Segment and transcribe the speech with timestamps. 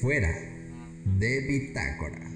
[0.00, 0.28] fuera
[1.18, 2.28] de bitácora.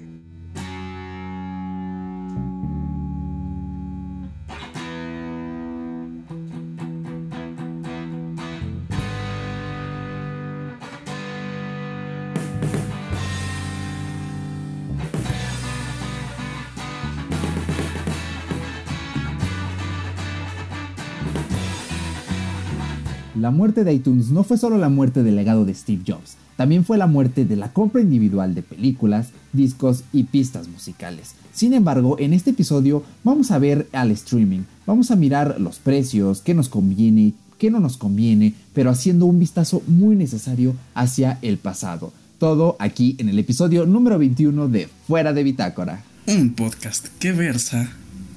[23.35, 26.85] La muerte de iTunes no fue solo la muerte del legado de Steve Jobs, también
[26.85, 31.35] fue la muerte de la compra individual de películas, discos y pistas musicales.
[31.53, 36.41] Sin embargo, en este episodio vamos a ver al streaming, vamos a mirar los precios,
[36.41, 41.57] qué nos conviene, qué no nos conviene, pero haciendo un vistazo muy necesario hacia el
[41.57, 42.11] pasado.
[42.37, 46.03] Todo aquí en el episodio número 21 de Fuera de Bitácora.
[46.27, 47.89] Un podcast que versa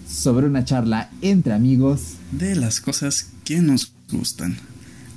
[0.08, 4.56] sobre una charla entre amigos de las cosas que nos gustan.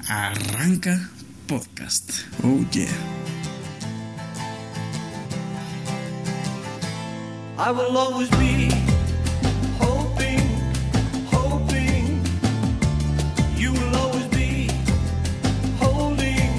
[0.07, 1.09] Arranca
[1.50, 2.28] podcast.
[2.44, 2.94] Oh yeah.
[7.58, 8.69] I will always be
[9.81, 10.45] hoping,
[11.33, 12.05] hoping.
[13.58, 14.70] You will always be
[15.81, 16.53] holding,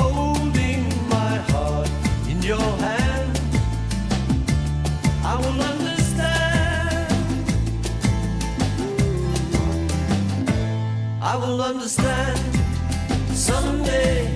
[0.00, 1.90] holding my heart
[2.30, 3.38] in your hand.
[5.32, 7.12] I will understand.
[11.20, 12.55] I will understand.
[13.46, 14.26] Someday,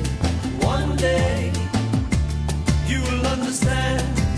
[0.61, 1.51] one day,
[2.87, 4.30] you will understand.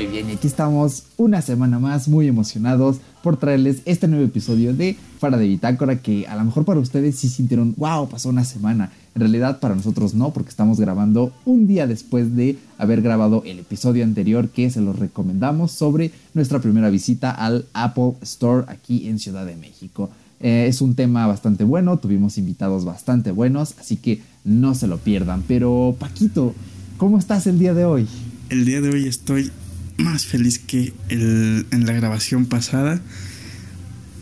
[0.00, 4.72] Muy bien, y aquí estamos una semana más muy emocionados por traerles este nuevo episodio
[4.72, 8.44] de Fuera de Bitácora que a lo mejor para ustedes sí sintieron, wow, pasó una
[8.44, 8.90] semana.
[9.14, 13.58] En realidad para nosotros no, porque estamos grabando un día después de haber grabado el
[13.58, 19.18] episodio anterior que se los recomendamos sobre nuestra primera visita al Apple Store aquí en
[19.18, 20.08] Ciudad de México.
[20.40, 24.96] Eh, es un tema bastante bueno, tuvimos invitados bastante buenos, así que no se lo
[24.96, 25.44] pierdan.
[25.46, 26.54] Pero Paquito,
[26.96, 28.08] ¿cómo estás el día de hoy?
[28.48, 29.52] El día de hoy estoy
[30.00, 33.00] más feliz que el, en la grabación pasada.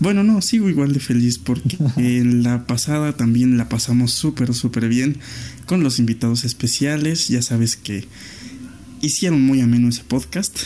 [0.01, 4.89] Bueno, no, sigo igual de feliz porque en la pasada también la pasamos súper, súper
[4.89, 5.19] bien
[5.67, 7.29] con los invitados especiales.
[7.29, 8.07] Ya sabes que
[9.01, 10.61] hicieron muy ameno ese podcast.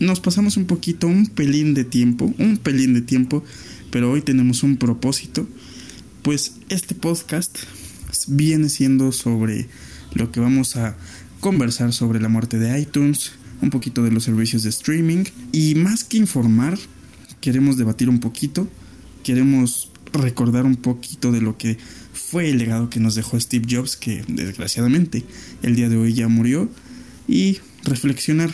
[0.00, 3.44] Nos pasamos un poquito, un pelín de tiempo, un pelín de tiempo,
[3.90, 5.48] pero hoy tenemos un propósito.
[6.22, 7.58] Pues este podcast
[8.28, 9.68] viene siendo sobre
[10.14, 10.96] lo que vamos a
[11.40, 16.04] conversar sobre la muerte de iTunes, un poquito de los servicios de streaming y más
[16.04, 16.78] que informar,
[17.40, 18.68] queremos debatir un poquito,
[19.22, 21.78] queremos recordar un poquito de lo que
[22.12, 25.24] fue el legado que nos dejó Steve Jobs, que desgraciadamente
[25.62, 26.68] el día de hoy ya murió,
[27.26, 28.50] y reflexionar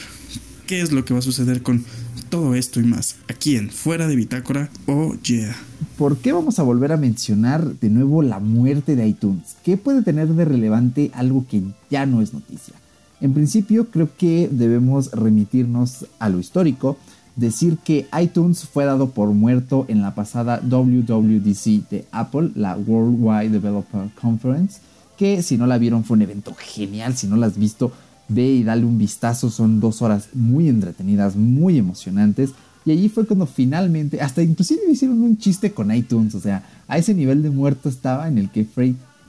[0.66, 1.84] qué es lo que va a suceder con
[2.28, 4.70] todo esto y más aquí en Fuera de Bitácora.
[4.86, 5.56] Oh yeah.
[5.96, 9.56] ¿Por qué vamos a volver a mencionar de nuevo la muerte de iTunes?
[9.64, 12.74] ¿Qué puede tener de relevante algo que ya no es noticia?
[13.24, 16.98] En principio creo que debemos remitirnos a lo histórico,
[17.36, 23.48] decir que iTunes fue dado por muerto en la pasada WWDC de Apple, la Worldwide
[23.48, 24.82] Developer Conference,
[25.16, 27.92] que si no la vieron fue un evento genial, si no la has visto,
[28.28, 32.50] ve y dale un vistazo, son dos horas muy entretenidas, muy emocionantes.
[32.84, 36.98] Y allí fue cuando finalmente, hasta inclusive hicieron un chiste con iTunes, o sea, a
[36.98, 38.66] ese nivel de muerto estaba en el que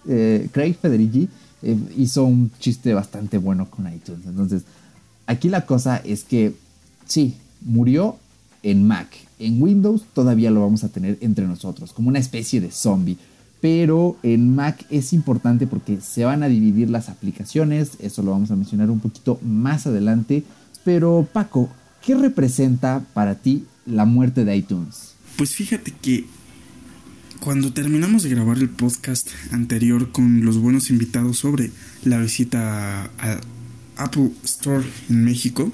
[0.06, 1.30] eh, Craig Federici
[1.62, 4.26] eh, hizo un chiste bastante bueno con iTunes.
[4.26, 4.64] Entonces,
[5.28, 6.54] aquí la cosa es que
[7.06, 8.18] sí, murió
[8.64, 9.08] en Mac.
[9.40, 13.18] En Windows todavía lo vamos a tener entre nosotros, como una especie de zombie.
[13.62, 18.52] Pero en Mac es importante porque se van a dividir las aplicaciones, eso lo vamos
[18.52, 20.44] a mencionar un poquito más adelante.
[20.84, 21.70] Pero Paco,
[22.06, 25.14] ¿qué representa para ti la muerte de iTunes?
[25.38, 26.26] Pues fíjate que
[27.40, 31.72] cuando terminamos de grabar el podcast anterior con los buenos invitados sobre
[32.04, 33.42] la visita a
[33.98, 35.72] Apple Store en México,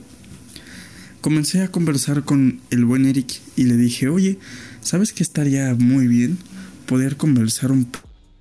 [1.22, 4.40] comencé a conversar con el buen Eric y le dije, oye,
[4.81, 6.38] ¿sabes que estaría muy bien
[6.86, 7.92] poder conversar un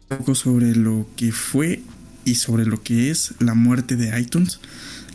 [0.09, 1.83] poco sobre lo que fue
[2.25, 4.61] y sobre lo que es la muerte de iTunes?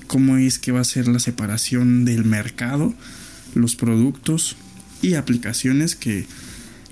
[0.08, 2.94] ¿Cómo es que va a ser la separación del mercado,
[3.56, 4.56] los productos
[5.02, 6.28] y aplicaciones que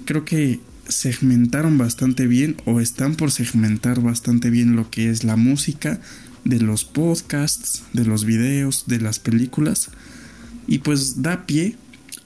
[0.06, 5.36] creo que segmentaron bastante bien o están por segmentar bastante bien lo que es la
[5.36, 6.00] música,
[6.46, 9.90] de los podcasts, de los videos, de las películas.
[10.68, 11.76] Y pues da pie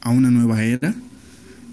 [0.02, 0.96] a una nueva era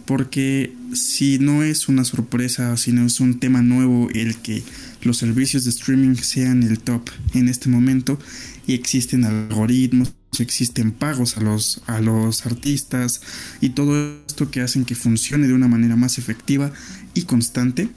[0.07, 4.63] porque si no es una sorpresa, si no es un tema nuevo el que
[5.03, 8.19] los servicios de streaming sean el top en este momento
[8.67, 13.21] y existen algoritmos, existen pagos a los, a los artistas
[13.61, 16.73] y todo esto que hacen que funcione de una manera más efectiva
[17.15, 17.89] y constante.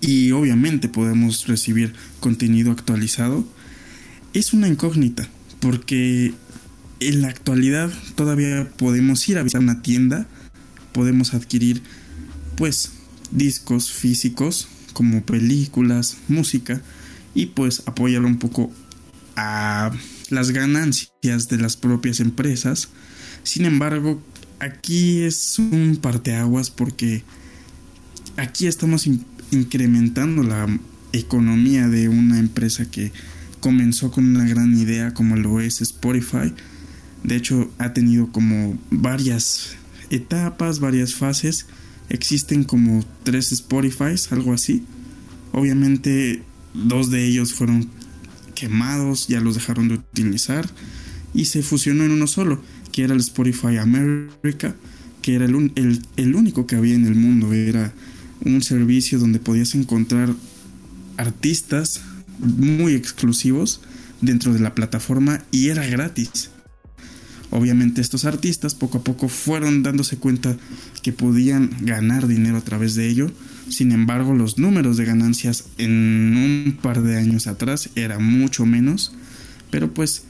[0.00, 3.46] Y obviamente podemos recibir contenido actualizado.
[4.32, 5.28] Es una incógnita
[5.60, 6.32] porque
[7.00, 10.26] en la actualidad todavía podemos ir a visitar una tienda,
[10.92, 11.82] podemos adquirir
[12.56, 12.92] pues
[13.30, 16.80] discos físicos como películas, música
[17.34, 18.70] y pues apoyar un poco
[19.36, 19.92] a
[20.30, 22.88] las ganancias de las propias empresas.
[23.42, 24.22] Sin embargo,
[24.58, 27.22] aquí es un parteaguas porque
[28.36, 29.08] aquí estamos
[29.50, 30.66] incrementando la
[31.12, 33.12] economía de una empresa que
[33.60, 36.52] comenzó con una gran idea como lo es Spotify.
[37.24, 39.76] De hecho, ha tenido como varias
[40.10, 41.66] etapas, varias fases.
[42.08, 44.84] Existen como tres Spotifys, algo así.
[45.52, 46.42] Obviamente,
[46.74, 47.88] dos de ellos fueron
[48.60, 50.68] quemados, ya los dejaron de utilizar
[51.32, 52.60] y se fusionó en uno solo,
[52.92, 54.76] que era el Spotify America,
[55.22, 57.54] que era el, el único que había en el mundo.
[57.54, 57.94] Era
[58.44, 60.34] un servicio donde podías encontrar
[61.16, 62.02] artistas
[62.38, 63.80] muy exclusivos
[64.20, 66.50] dentro de la plataforma y era gratis.
[67.50, 70.56] Obviamente estos artistas poco a poco fueron dándose cuenta
[71.02, 73.30] que podían ganar dinero a través de ello.
[73.68, 79.12] Sin embargo, los números de ganancias en un par de años atrás eran mucho menos.
[79.70, 80.24] Pero pues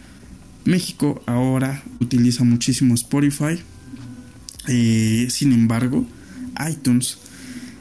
[0.64, 3.58] México ahora utiliza muchísimo Spotify.
[4.68, 6.06] Eh, sin embargo,
[6.70, 7.18] iTunes,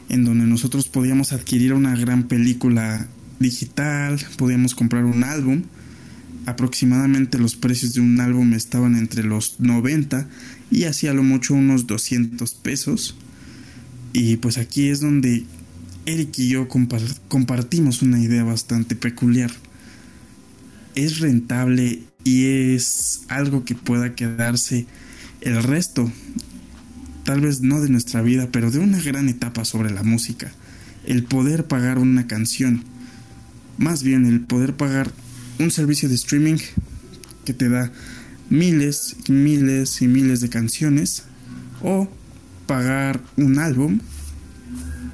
[0.08, 3.06] en donde nosotros podíamos adquirir una gran película
[3.38, 5.62] digital, podíamos comprar un álbum.
[6.50, 10.28] Aproximadamente los precios de un álbum estaban entre los 90
[10.70, 13.16] y hacía lo mucho unos 200 pesos.
[14.12, 15.44] Y pues aquí es donde
[16.06, 19.52] Eric y yo compartimos una idea bastante peculiar.
[20.96, 24.86] Es rentable y es algo que pueda quedarse
[25.42, 26.10] el resto,
[27.24, 30.52] tal vez no de nuestra vida, pero de una gran etapa sobre la música.
[31.06, 32.84] El poder pagar una canción
[33.80, 35.10] más bien el poder pagar
[35.60, 36.56] un servicio de streaming
[37.44, 37.92] que te da
[38.48, 41.24] miles y miles y miles de canciones
[41.82, 42.08] o
[42.66, 44.00] pagar un álbum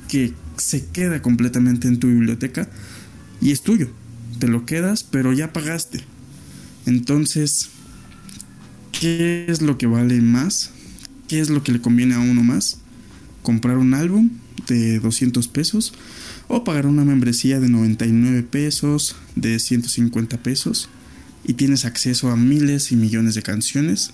[0.08, 2.68] que se queda completamente en tu biblioteca
[3.40, 3.90] y es tuyo.
[4.38, 6.04] Te lo quedas, pero ya pagaste.
[6.86, 7.70] Entonces,
[8.92, 10.70] ¿qué es lo que vale más?
[11.28, 12.78] ¿Qué es lo que le conviene a uno más?
[13.42, 14.30] ¿Comprar un álbum
[14.68, 15.92] de 200 pesos
[16.48, 20.88] o pagar una membresía de 99 pesos, de 150 pesos
[21.44, 24.10] y tienes acceso a miles y millones de canciones.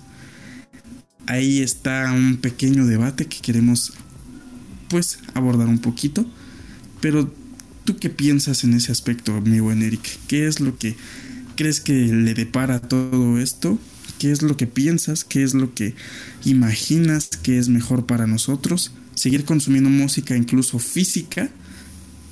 [1.26, 3.94] Ahí está un pequeño debate que queremos
[4.88, 6.26] pues abordar un poquito,
[7.00, 7.32] pero
[7.84, 10.18] ¿tú qué piensas en ese aspecto, mi buen Eric?
[10.26, 10.96] ¿Qué es lo que
[11.56, 13.78] crees que le depara todo esto?
[14.18, 15.24] ¿Qué es lo que piensas?
[15.24, 15.94] ¿Qué es lo que
[16.44, 18.92] imaginas que es mejor para nosotros?
[19.14, 21.50] Seguir consumiendo música incluso física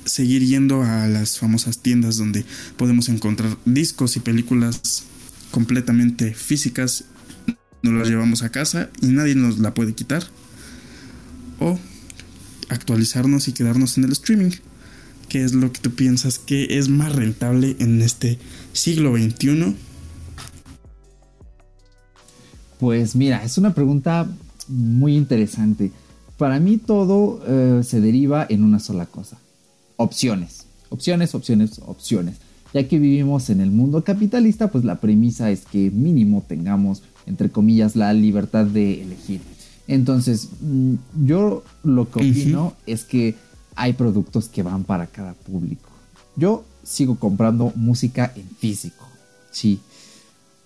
[0.05, 2.45] seguir yendo a las famosas tiendas donde
[2.77, 5.03] podemos encontrar discos y películas
[5.51, 7.05] completamente físicas,
[7.81, 10.23] nos las llevamos a casa y nadie nos la puede quitar.
[11.59, 11.79] O
[12.69, 14.51] actualizarnos y quedarnos en el streaming.
[15.29, 18.37] ¿Qué es lo que tú piensas que es más rentable en este
[18.73, 19.75] siglo XXI?
[22.79, 24.27] Pues mira, es una pregunta
[24.67, 25.91] muy interesante.
[26.37, 29.37] Para mí todo eh, se deriva en una sola cosa
[30.01, 30.65] opciones.
[30.89, 32.35] Opciones, opciones, opciones.
[32.73, 37.49] Ya que vivimos en el mundo capitalista, pues la premisa es que mínimo tengamos, entre
[37.49, 39.41] comillas, la libertad de elegir.
[39.87, 43.35] Entonces, mm, yo lo que opino es que
[43.75, 45.89] hay productos que van para cada público.
[46.35, 49.07] Yo sigo comprando música en físico.
[49.51, 49.79] Sí.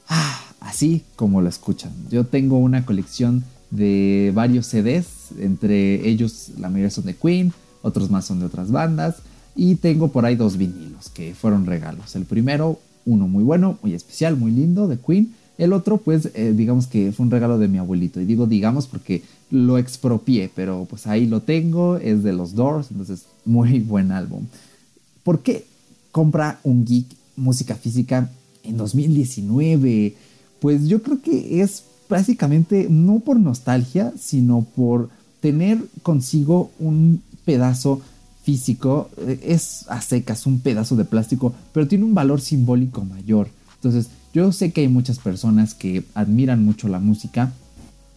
[0.07, 1.91] Ah, así como lo escuchan.
[2.09, 7.53] Yo tengo una colección de varios CDs, entre ellos la mayoría son de Queen,
[7.85, 9.17] otros más son de otras bandas.
[9.55, 12.15] Y tengo por ahí dos vinilos que fueron regalos.
[12.15, 15.33] El primero, uno muy bueno, muy especial, muy lindo, de Queen.
[15.57, 18.19] El otro, pues, eh, digamos que fue un regalo de mi abuelito.
[18.19, 22.87] Y digo digamos porque lo expropié, pero pues ahí lo tengo, es de los Doors,
[22.91, 24.45] entonces muy buen álbum.
[25.23, 25.65] ¿Por qué
[26.11, 27.05] compra un geek
[27.37, 28.29] música física
[28.63, 30.15] en 2019?
[30.59, 38.01] Pues yo creo que es básicamente no por nostalgia, sino por tener consigo un pedazo
[38.43, 43.49] físico, eh, es a secas un pedazo de plástico, pero tiene un valor simbólico mayor.
[43.75, 47.53] Entonces, yo sé que hay muchas personas que admiran mucho la música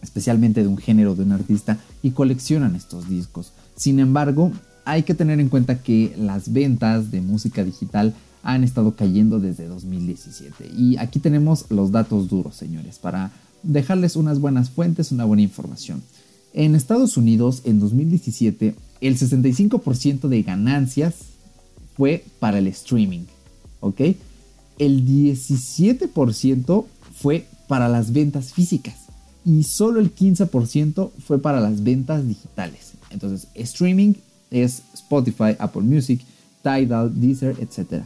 [0.01, 3.51] especialmente de un género de un artista, y coleccionan estos discos.
[3.75, 4.51] Sin embargo,
[4.85, 9.67] hay que tener en cuenta que las ventas de música digital han estado cayendo desde
[9.67, 10.71] 2017.
[10.77, 13.31] Y aquí tenemos los datos duros, señores, para
[13.63, 16.01] dejarles unas buenas fuentes, una buena información.
[16.53, 21.15] En Estados Unidos, en 2017, el 65% de ganancias
[21.95, 23.25] fue para el streaming,
[23.79, 24.01] ¿ok?
[24.77, 28.95] El 17% fue para las ventas físicas
[29.45, 32.93] y solo el 15% fue para las ventas digitales.
[33.09, 34.13] Entonces, streaming
[34.51, 36.21] es Spotify, Apple Music,
[36.63, 38.03] Tidal, Deezer, etc.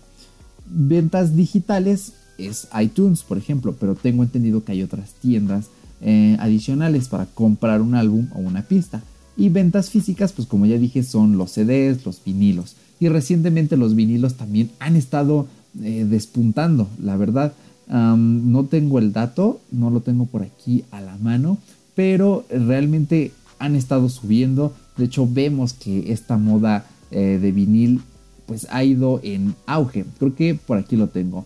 [0.65, 5.67] Ventas digitales es iTunes, por ejemplo, pero tengo entendido que hay otras tiendas
[6.01, 9.01] eh, adicionales para comprar un álbum o una pista.
[9.35, 12.75] Y ventas físicas, pues como ya dije, son los CDs, los vinilos.
[12.99, 15.47] Y recientemente los vinilos también han estado
[15.81, 17.53] eh, despuntando, la verdad.
[17.89, 21.57] no tengo el dato, no lo tengo por aquí a la mano,
[21.95, 24.73] pero realmente han estado subiendo.
[24.97, 28.01] De hecho, vemos que esta moda eh, de vinil
[28.45, 30.05] pues ha ido en auge.
[30.19, 31.45] Creo que por aquí lo tengo.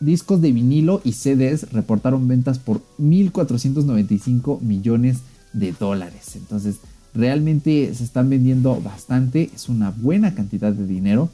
[0.00, 5.18] discos de vinilo y CDs reportaron ventas por 1.495 millones
[5.52, 6.36] de dólares.
[6.36, 6.76] Entonces,
[7.14, 9.50] realmente se están vendiendo bastante.
[9.54, 11.30] Es una buena cantidad de dinero.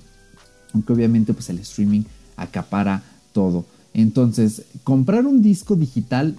[0.72, 2.02] Aunque obviamente pues el streaming
[2.36, 3.02] acapara
[3.32, 3.64] todo.
[3.92, 6.36] Entonces, comprar un disco digital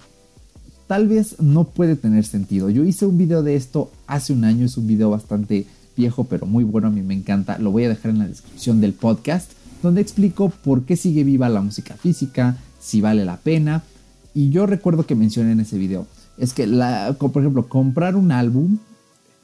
[0.86, 2.70] tal vez no puede tener sentido.
[2.70, 4.66] Yo hice un video de esto hace un año.
[4.66, 5.66] Es un video bastante
[5.96, 7.58] viejo, pero muy bueno, a mí me encanta.
[7.58, 9.52] Lo voy a dejar en la descripción del podcast,
[9.82, 13.82] donde explico por qué sigue viva la música física, si vale la pena.
[14.34, 16.06] Y yo recuerdo que mencioné en ese video,
[16.38, 18.78] es que, la, por ejemplo, comprar un álbum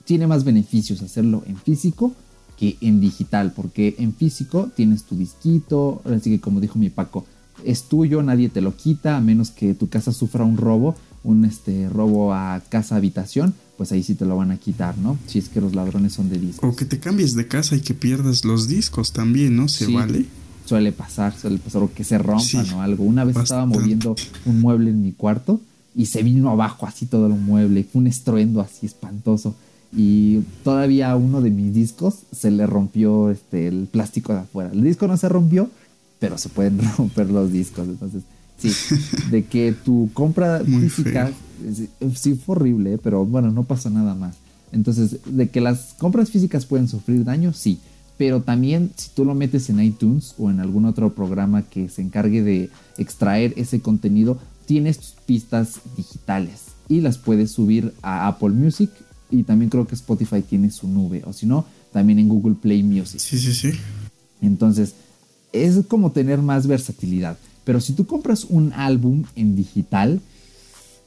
[0.04, 2.12] tiene más beneficios hacerlo en físico
[2.58, 7.24] que en digital, porque en físico tienes tu disquito, así que como dijo mi Paco,
[7.64, 10.94] es tuyo, nadie te lo quita, a menos que tu casa sufra un robo,
[11.24, 15.18] un este, robo a casa habitación, pues ahí sí te lo van a quitar, ¿no?
[15.26, 16.72] Si es que los ladrones son de discos.
[16.72, 19.68] O que te cambies de casa y que pierdas los discos también, ¿no?
[19.68, 20.26] ¿Se vale?
[20.66, 23.04] Suele pasar, suele pasar, o que se rompan o algo.
[23.04, 25.60] Una vez estaba moviendo un mueble en mi cuarto
[25.94, 29.54] y se vino abajo así todo el mueble, fue un estruendo así espantoso.
[29.94, 34.70] Y todavía uno de mis discos se le rompió este, el plástico de afuera.
[34.72, 35.68] El disco no se rompió,
[36.18, 37.86] pero se pueden romper los discos.
[37.86, 38.22] Entonces,
[38.56, 38.72] sí,
[39.30, 41.30] de que tu compra física,
[42.14, 44.36] sí fue horrible, pero bueno, no pasa nada más.
[44.72, 47.78] Entonces, de que las compras físicas pueden sufrir daño, sí.
[48.16, 52.02] Pero también si tú lo metes en iTunes o en algún otro programa que se
[52.02, 58.50] encargue de extraer ese contenido, tienes tus pistas digitales y las puedes subir a Apple
[58.50, 58.90] Music
[59.30, 62.82] y también creo que Spotify tiene su nube o si no, también en Google Play
[62.82, 63.20] Music.
[63.20, 63.70] Sí, sí, sí.
[64.40, 64.94] Entonces,
[65.52, 67.38] es como tener más versatilidad.
[67.64, 70.20] Pero si tú compras un álbum en digital,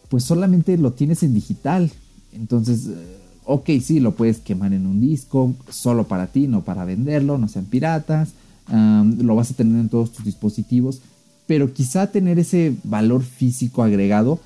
[0.09, 1.91] pues solamente lo tienes en digital.
[2.33, 6.85] Entonces, eh, ok, sí, lo puedes quemar en un disco, solo para ti, no para
[6.85, 8.33] venderlo, no sean piratas.
[8.67, 11.01] lo vas a tener en todos tus dispositivos.
[11.47, 14.39] Pero quizá tener ese valor físico agregado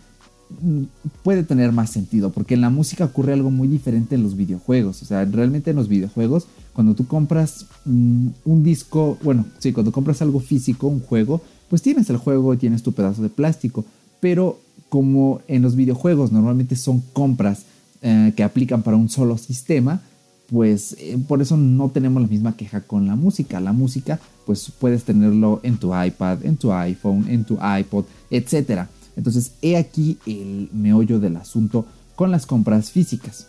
[0.61, 0.83] mm,
[1.23, 5.01] puede tener más sentido, porque en la música ocurre algo muy diferente en los videojuegos.
[5.01, 9.91] O sea, realmente en los videojuegos, cuando tú compras mm, un disco, bueno, sí, cuando
[9.91, 13.85] compras algo físico, un juego, pues tienes el juego y tienes tu pedazo de plástico.
[14.19, 17.65] Pero como en los videojuegos normalmente son compras
[18.01, 20.01] eh, que aplican para un solo sistema,
[20.51, 23.59] pues eh, por eso no tenemos la misma queja con la música.
[23.59, 28.87] La música, pues puedes tenerlo en tu iPad, en tu iPhone, en tu iPod, etc.
[29.15, 33.47] Entonces, he aquí el meollo del asunto con las compras físicas.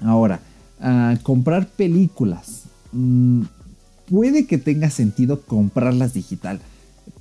[0.00, 0.40] Ahora,
[0.80, 2.64] ah, comprar películas.
[2.92, 3.42] Mm,
[4.08, 6.60] puede que tenga sentido comprarlas digital,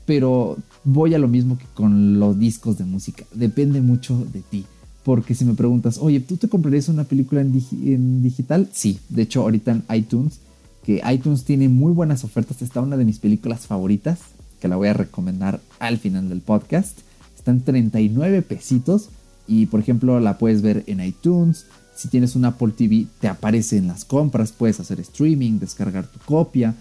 [0.05, 3.25] pero voy a lo mismo que con los discos de música.
[3.33, 4.65] Depende mucho de ti.
[5.03, 8.69] Porque si me preguntas, oye, ¿tú te comprarías una película en, digital?
[8.73, 10.39] Sí, de hecho ahorita en iTunes,
[10.83, 14.19] que iTunes tiene muy buenas ofertas, está una de mis películas favoritas,
[14.59, 16.99] que la voy a recomendar al final del podcast.
[17.37, 19.09] Está en 39 pesitos
[19.47, 21.65] y por ejemplo la puedes ver en iTunes.
[21.95, 26.19] Si tienes un Apple TV te aparece en las compras, puedes hacer streaming, descargar tu
[26.19, 26.75] copia.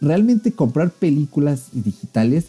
[0.00, 2.46] Realmente comprar películas digitales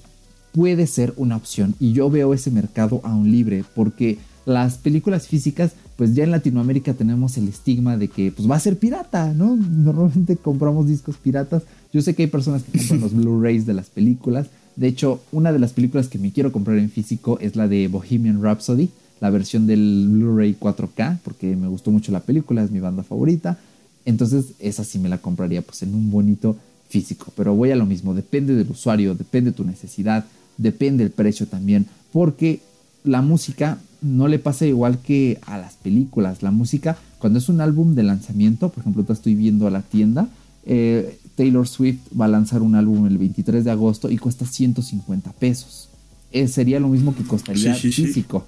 [0.51, 4.17] puede ser una opción y yo veo ese mercado aún libre porque
[4.50, 8.60] las películas físicas, pues ya en Latinoamérica tenemos el estigma de que pues va a
[8.60, 9.56] ser pirata, ¿no?
[9.56, 11.63] Normalmente compramos discos piratas.
[11.94, 14.48] Yo sé que hay personas que compran los Blu-rays de las películas.
[14.75, 17.88] De hecho, una de las películas que me quiero comprar en físico es la de
[17.88, 18.89] Bohemian Rhapsody,
[19.20, 23.60] la versión del Blu-ray 4K, porque me gustó mucho la película, es mi banda favorita.
[24.06, 26.56] Entonces, esa sí me la compraría pues en un bonito
[26.88, 27.32] físico.
[27.36, 30.25] Pero voy a lo mismo, depende del usuario, depende de tu necesidad,
[30.58, 32.62] depende el precio también, porque
[33.03, 36.41] la música no le pasa igual que a las películas.
[36.41, 39.82] La música, cuando es un álbum de lanzamiento, por ejemplo, te estoy viendo a la
[39.82, 40.29] tienda,
[40.65, 45.32] eh, Taylor Swift va a lanzar un álbum el 23 de agosto y cuesta 150
[45.34, 45.89] pesos.
[46.32, 48.46] Eh, sería lo mismo que costaría físico.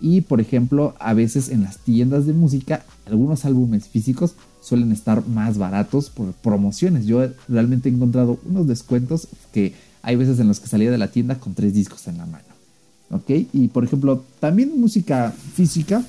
[0.00, 5.26] Y por ejemplo, a veces en las tiendas de música, algunos álbumes físicos suelen estar
[5.28, 7.06] más baratos por promociones.
[7.06, 9.72] Yo realmente he encontrado unos descuentos que
[10.02, 12.53] hay veces en los que salía de la tienda con tres discos en la mano.
[13.10, 13.30] ¿Ok?
[13.52, 16.04] Y por ejemplo, también música física,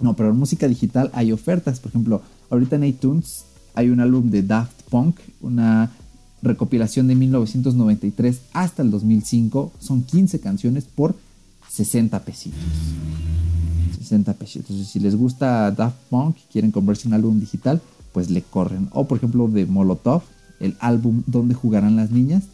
[0.00, 1.80] no, pero música digital hay ofertas.
[1.80, 3.44] Por ejemplo, ahorita en iTunes
[3.74, 5.90] hay un álbum de Daft Punk, una
[6.42, 9.72] recopilación de 1993 hasta el 2005.
[9.80, 11.16] Son 15 canciones por
[11.70, 12.60] 60 pesitos.
[13.98, 14.70] 60 pesitos.
[14.70, 17.80] Entonces, si les gusta Daft Punk y quieren comprarse un álbum digital,
[18.12, 18.88] pues le corren.
[18.92, 20.22] O por ejemplo de Molotov,
[20.60, 22.44] el álbum donde jugarán las niñas,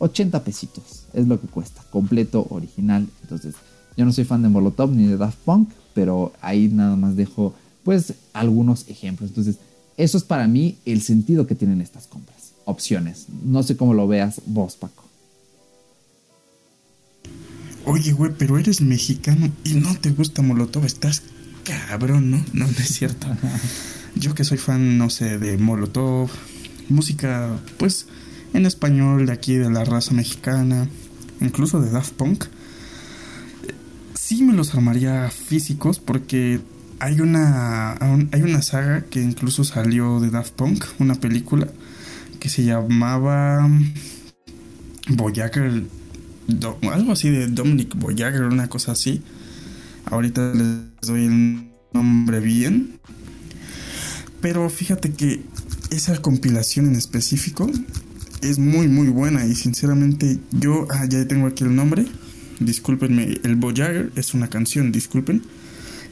[0.00, 3.06] 80 pesitos es lo que cuesta, completo, original.
[3.22, 3.54] Entonces,
[3.96, 7.54] yo no soy fan de Molotov ni de Daft Punk, pero ahí nada más dejo
[7.84, 9.30] pues algunos ejemplos.
[9.30, 9.56] Entonces,
[9.96, 12.52] eso es para mí el sentido que tienen estas compras.
[12.64, 13.26] Opciones.
[13.44, 15.04] No sé cómo lo veas vos, Paco.
[17.84, 21.22] Oye, güey, pero eres mexicano y no te gusta Molotov, estás
[21.64, 22.38] cabrón, ¿no?
[22.52, 23.26] No, no es cierto.
[24.14, 26.30] Yo que soy fan, no sé, de Molotov,
[26.88, 28.06] música, pues,
[28.52, 30.88] en español de aquí, de la raza mexicana,
[31.40, 32.44] incluso de Daft Punk,
[34.14, 36.60] sí me los armaría físicos porque
[36.98, 41.68] hay una, hay una saga que incluso salió de Daft Punk, una película
[42.38, 43.68] que se llamaba
[45.08, 45.84] Voyager
[46.92, 49.22] algo así de Dominic Voyager, una cosa así.
[50.06, 52.98] Ahorita les doy el nombre bien.
[54.40, 55.42] Pero fíjate que
[55.90, 57.70] esa compilación en específico
[58.42, 62.04] es muy muy buena y sinceramente yo ah, ya tengo aquí el nombre.
[62.58, 65.42] Discúlpenme, el Voyager es una canción, disculpen.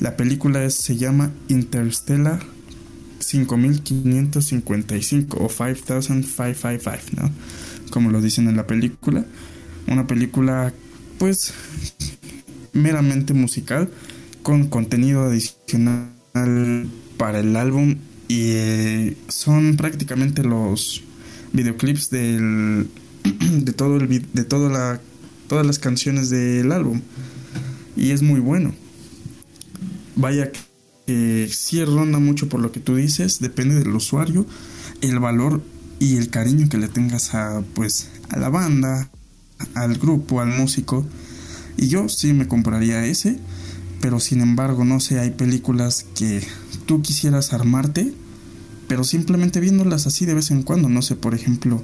[0.00, 2.40] La película se llama Interstellar
[3.18, 7.30] 5555 o 5555, ¿no?
[7.90, 9.24] Como lo dicen en la película
[9.88, 10.72] una película
[11.18, 11.52] pues
[12.72, 13.90] meramente musical
[14.42, 17.96] con contenido adicional para el álbum
[18.28, 21.02] y eh, son prácticamente los
[21.52, 22.88] videoclips del
[23.64, 25.00] de todo el de todas
[25.66, 27.00] las canciones del álbum
[27.96, 28.74] y es muy bueno
[30.16, 30.50] vaya
[31.06, 34.46] que sí ronda mucho por lo que tú dices depende del usuario
[35.00, 35.62] el valor
[36.00, 39.10] y el cariño que le tengas a pues a la banda
[39.74, 41.06] al grupo, al músico.
[41.76, 43.38] Y yo sí me compraría ese,
[44.00, 46.42] pero sin embargo, no sé, hay películas que
[46.86, 48.12] tú quisieras armarte,
[48.88, 51.82] pero simplemente viéndolas así de vez en cuando, no sé, por ejemplo,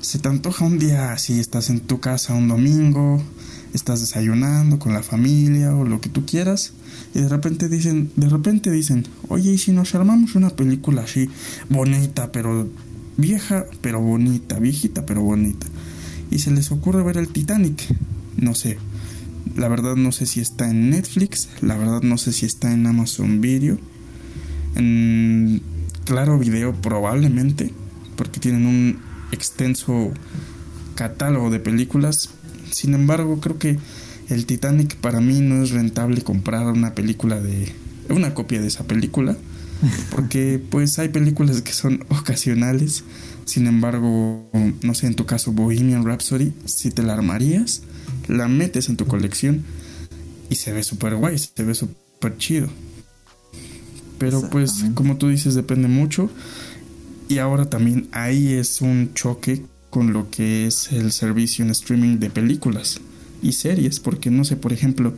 [0.00, 3.22] se te antoja un día así, estás en tu casa un domingo,
[3.72, 6.72] estás desayunando con la familia o lo que tú quieras,
[7.14, 11.30] y de repente dicen, de repente dicen, oye, ¿y si nos armamos una película así,
[11.70, 12.68] bonita, pero
[13.16, 15.66] vieja, pero bonita, viejita, pero bonita?
[16.30, 17.82] y se les ocurre ver el Titanic.
[18.36, 18.78] No sé.
[19.56, 22.86] La verdad no sé si está en Netflix, la verdad no sé si está en
[22.86, 23.78] Amazon Video,
[24.74, 25.62] en
[26.06, 27.72] Claro Video probablemente,
[28.16, 29.00] porque tienen un
[29.32, 30.12] extenso
[30.94, 32.30] catálogo de películas.
[32.70, 33.78] Sin embargo, creo que
[34.28, 37.72] el Titanic para mí no es rentable comprar una película de
[38.08, 39.36] una copia de esa película,
[40.10, 43.04] porque pues hay películas que son ocasionales
[43.46, 44.50] sin embargo,
[44.82, 47.82] no sé, en tu caso Bohemian Rhapsody, si te la armarías,
[48.26, 49.64] la metes en tu colección
[50.50, 52.68] y se ve súper guay, se ve súper chido.
[54.18, 56.30] Pero pues, como tú dices, depende mucho.
[57.28, 62.18] Y ahora también ahí es un choque con lo que es el servicio en streaming
[62.18, 63.00] de películas
[63.42, 64.00] y series.
[64.00, 65.14] Porque no sé, por ejemplo,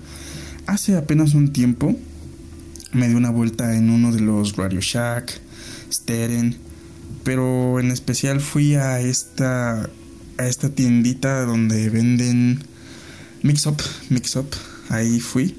[0.67, 1.97] hace apenas un tiempo
[2.93, 5.41] me di una vuelta en uno de los Radio Shack,
[5.93, 6.69] Steren
[7.29, 9.91] pero en especial fui a esta
[10.39, 12.65] a esta tiendita donde venden
[13.43, 14.49] Mix Up, Mix Up,
[14.89, 15.55] ahí fui.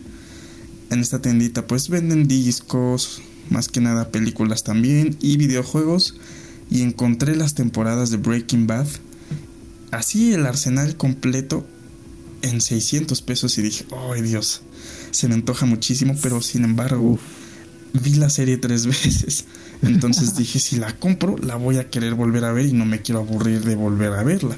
[0.90, 6.16] En esta tiendita pues venden discos, más que nada películas también y videojuegos
[6.70, 8.88] y encontré las temporadas de Breaking Bad.
[9.92, 11.66] Así el arsenal completo
[12.42, 14.62] en 600 pesos y dije, ¡ay Dios!
[15.12, 17.20] Se me antoja muchísimo, pero sin embargo
[17.94, 19.46] vi la serie tres veces.
[19.82, 23.02] Entonces dije, si la compro, la voy a querer volver a ver y no me
[23.02, 24.58] quiero aburrir de volver a verla.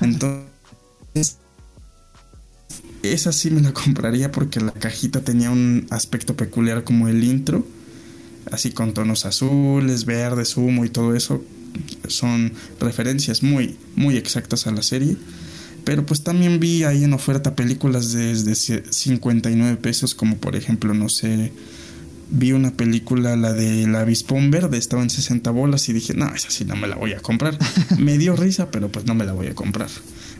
[0.00, 0.44] Entonces,
[3.12, 7.66] esa sí me la compraría porque la cajita tenía un aspecto peculiar como el intro,
[8.50, 11.44] así con tonos azules, verdes, humo y todo eso.
[12.06, 15.16] Son referencias muy, muy exactas a la serie.
[15.84, 21.10] Pero pues también vi ahí en oferta películas desde 59 pesos, como por ejemplo, no
[21.10, 21.52] sé,
[22.30, 26.34] vi una película, la de La Avispón Verde, estaba en 60 bolas y dije, no,
[26.34, 27.58] esa sí no me la voy a comprar.
[27.98, 29.90] me dio risa, pero pues no me la voy a comprar.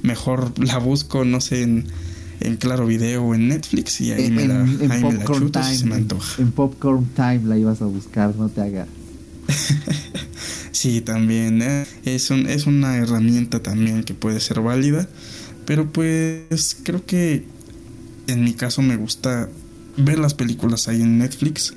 [0.03, 1.85] Mejor la busco, no sé, en,
[2.41, 5.77] en Claro Video o en Netflix y ahí, me, la, ahí me la chuto time,
[5.77, 6.43] se me antoja.
[6.43, 8.89] En, Popcorn Time la ibas a buscar, no te hagas.
[10.73, 11.87] sí, también, ¿eh?
[12.05, 15.09] es, un, es una herramienta también que puede ser válida,
[15.67, 17.45] pero pues creo que
[18.27, 19.49] en mi caso me gusta
[19.97, 21.75] ver las películas ahí en Netflix,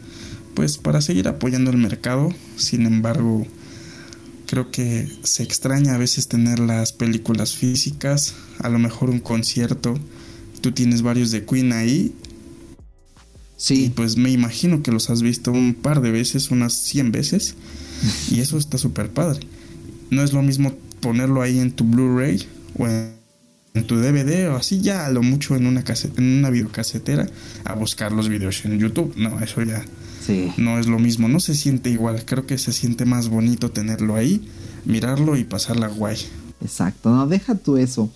[0.53, 2.33] pues para seguir apoyando el mercado.
[2.55, 3.45] Sin embargo,
[4.47, 9.99] creo que se extraña a veces tener las películas físicas, a lo mejor un concierto.
[10.61, 12.13] Tú tienes varios de Queen ahí.
[13.57, 13.85] Sí.
[13.85, 17.55] Y pues me imagino que los has visto un par de veces, unas 100 veces.
[18.31, 19.41] y eso está súper padre.
[20.09, 22.45] No es lo mismo ponerlo ahí en tu Blu-ray
[22.77, 23.17] o en
[23.77, 25.83] en tu DVD o así ya a lo mucho en una
[26.17, 27.27] en una videocasetera
[27.63, 29.13] a buscar los videos en YouTube.
[29.15, 29.85] No, eso ya
[30.57, 34.15] no es lo mismo, no se siente igual, creo que se siente más bonito tenerlo
[34.15, 34.49] ahí,
[34.83, 36.17] mirarlo y pasarla guay.
[36.61, 38.11] Exacto, no, deja tú eso.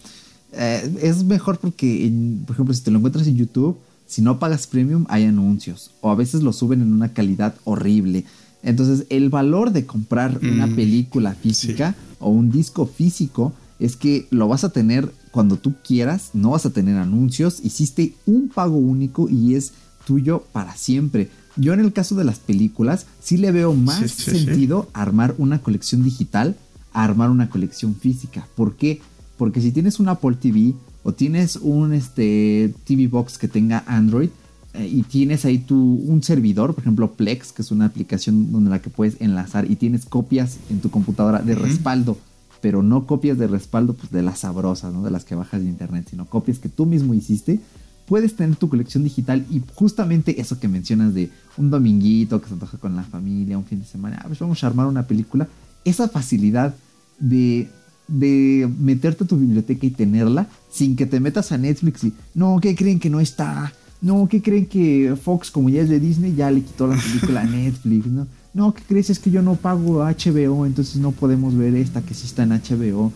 [0.54, 2.12] Eh, es mejor porque,
[2.46, 3.78] por ejemplo, si te lo encuentras en YouTube,
[4.12, 8.26] si no pagas premium hay anuncios o a veces lo suben en una calidad horrible.
[8.62, 14.28] Entonces el valor de comprar una mm, película física o un disco físico es que
[14.30, 18.76] lo vas a tener cuando tú quieras, no vas a tener anuncios, hiciste un pago
[18.76, 19.72] único y es
[20.06, 21.30] tuyo para siempre.
[21.56, 26.04] Yo en el caso de las películas sí le veo más sentido armar una colección
[26.04, 26.58] digital
[26.94, 28.48] a armar una colección física.
[28.56, 29.02] ¿Por qué?
[29.42, 34.30] Porque si tienes un Apple TV o tienes un este, TV Box que tenga Android
[34.76, 38.70] eh, y tienes ahí tu, un servidor, por ejemplo Plex, que es una aplicación donde
[38.70, 42.20] la que puedes enlazar y tienes copias en tu computadora de respaldo
[42.62, 45.02] pero no copias de respaldo pues, de las sabrosas, ¿no?
[45.02, 47.60] De las que bajas de internet, sino copias que tú mismo hiciste.
[48.06, 52.54] Puedes tener tu colección digital y justamente eso que mencionas de un dominguito que se
[52.54, 55.48] antoja con la familia, un fin de semana, ah, pues vamos a armar una película.
[55.84, 56.76] Esa facilidad
[57.20, 57.72] de,
[58.12, 62.60] de meterte a tu biblioteca y tenerla sin que te metas a Netflix y no,
[62.62, 63.74] ¿qué creen que no está?
[64.02, 67.42] No, ¿qué creen que Fox, como ya es de Disney, ya le quitó la película
[67.42, 68.08] a Netflix?
[68.08, 68.28] ¿no?
[68.54, 69.10] no, ¿qué crees?
[69.10, 72.50] Es que yo no pago HBO, entonces no podemos ver esta que sí está en
[72.50, 73.12] HBO.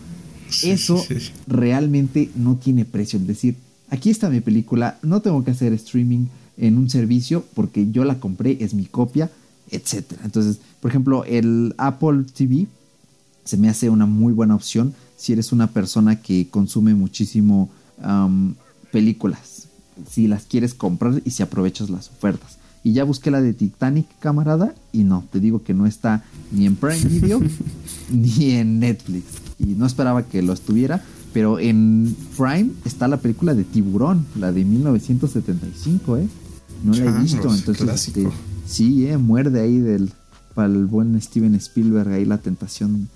[0.62, 1.04] Eso
[1.46, 3.18] realmente no tiene precio.
[3.18, 3.56] Es decir,
[3.90, 8.18] aquí está mi película, no tengo que hacer streaming en un servicio porque yo la
[8.20, 9.30] compré, es mi copia,
[9.70, 10.04] etc.
[10.24, 12.66] Entonces, por ejemplo, el Apple TV
[13.46, 17.70] se me hace una muy buena opción si eres una persona que consume muchísimo
[18.92, 19.68] películas.
[20.10, 22.58] Si las quieres comprar y si aprovechas las ofertas.
[22.84, 26.66] Y ya busqué la de Titanic, camarada, y no, te digo que no está ni
[26.66, 27.40] en Prime Video
[28.10, 29.24] ni en Netflix.
[29.58, 34.52] Y no esperaba que lo estuviera, pero en Prime está la película de Tiburón, la
[34.52, 36.28] de 1975, ¿eh?
[36.84, 38.28] No la he visto, entonces este,
[38.66, 39.16] sí, ¿eh?
[39.16, 40.12] muerde ahí del
[40.54, 43.08] para el buen Steven Spielberg ahí la tentación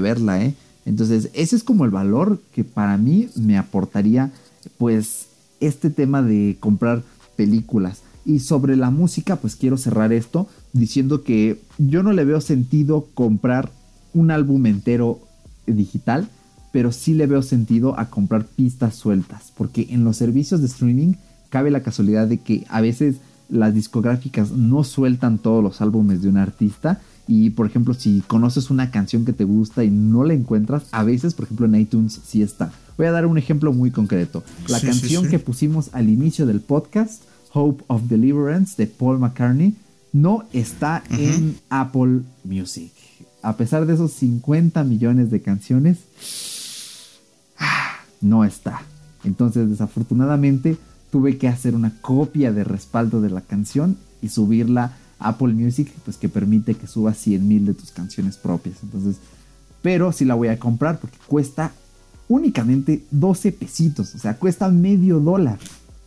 [0.00, 0.54] verla, ¿eh?
[0.86, 4.32] Entonces, ese es como el valor que para mí me aportaría
[4.78, 5.28] pues
[5.60, 7.02] este tema de comprar
[7.36, 8.02] películas.
[8.26, 13.06] Y sobre la música, pues quiero cerrar esto diciendo que yo no le veo sentido
[13.14, 13.70] comprar
[14.14, 15.20] un álbum entero
[15.66, 16.28] digital,
[16.72, 21.14] pero sí le veo sentido a comprar pistas sueltas, porque en los servicios de streaming
[21.50, 23.16] cabe la casualidad de que a veces
[23.48, 28.70] las discográficas no sueltan todos los álbumes de un artista y por ejemplo si conoces
[28.70, 32.20] una canción que te gusta y no la encuentras, a veces por ejemplo en iTunes
[32.26, 32.72] sí está.
[32.96, 34.44] Voy a dar un ejemplo muy concreto.
[34.68, 39.74] La canción que pusimos al inicio del podcast Hope of Deliverance de Paul McCartney
[40.12, 42.92] no está en Apple Music.
[43.42, 45.98] A pesar de esos 50 millones de canciones,
[48.20, 48.82] no está.
[49.24, 50.76] Entonces, desafortunadamente,
[51.10, 56.16] tuve que hacer una copia de respaldo de la canción y subirla Apple Music, pues
[56.16, 58.76] que permite que suba 100 mil de tus canciones propias.
[58.82, 59.16] Entonces,
[59.82, 61.72] pero sí la voy a comprar porque cuesta
[62.28, 65.58] únicamente 12 pesitos, o sea, cuesta medio dólar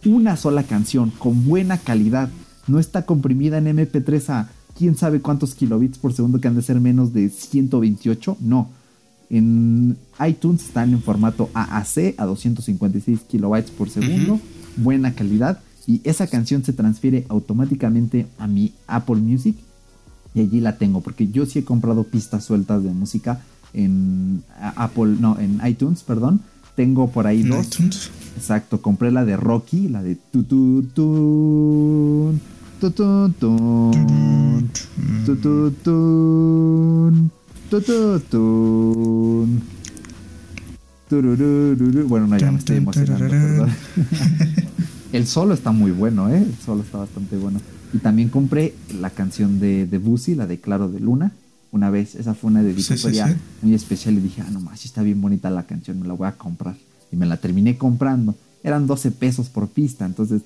[0.06, 2.30] una sola canción con buena calidad.
[2.68, 6.62] No está comprimida en MP3 a quién sabe cuántos kilobits por segundo que han de
[6.62, 8.38] ser menos de 128.
[8.42, 8.70] No.
[9.30, 14.40] En iTunes están en formato AAC a 256 kilobytes por segundo.
[14.78, 15.60] Buena calidad.
[15.88, 19.56] Y esa canción se transfiere automáticamente a mi Apple Music.
[20.36, 21.02] Y allí la tengo.
[21.02, 23.42] Porque yo sí he comprado pistas sueltas de música
[23.74, 26.42] en Apple, no, en iTunes, perdón
[26.78, 27.68] tengo por ahí dos.
[28.38, 32.40] Exacto, compré la de Rocky, la de tu tu tu
[32.80, 33.42] tu tu tu
[37.82, 39.48] tu tu.
[42.08, 43.70] Bueno, no, ya me estoy emocionando, perdón.
[45.18, 46.38] El solo está muy bueno, ¿eh?
[46.38, 47.60] El solo está bastante bueno.
[47.92, 51.32] Y también compré la canción de, de Busi, la de Claro de Luna.
[51.72, 54.86] Una vez, esa fue una dedicatoria Sí, sí, muy especial y dije, ah, no más,
[54.86, 56.76] está bien bonita la canción, me la voy a comprar.
[57.12, 58.36] Y me la terminé comprando.
[58.64, 60.44] Eran 12 pesos por pista, entonces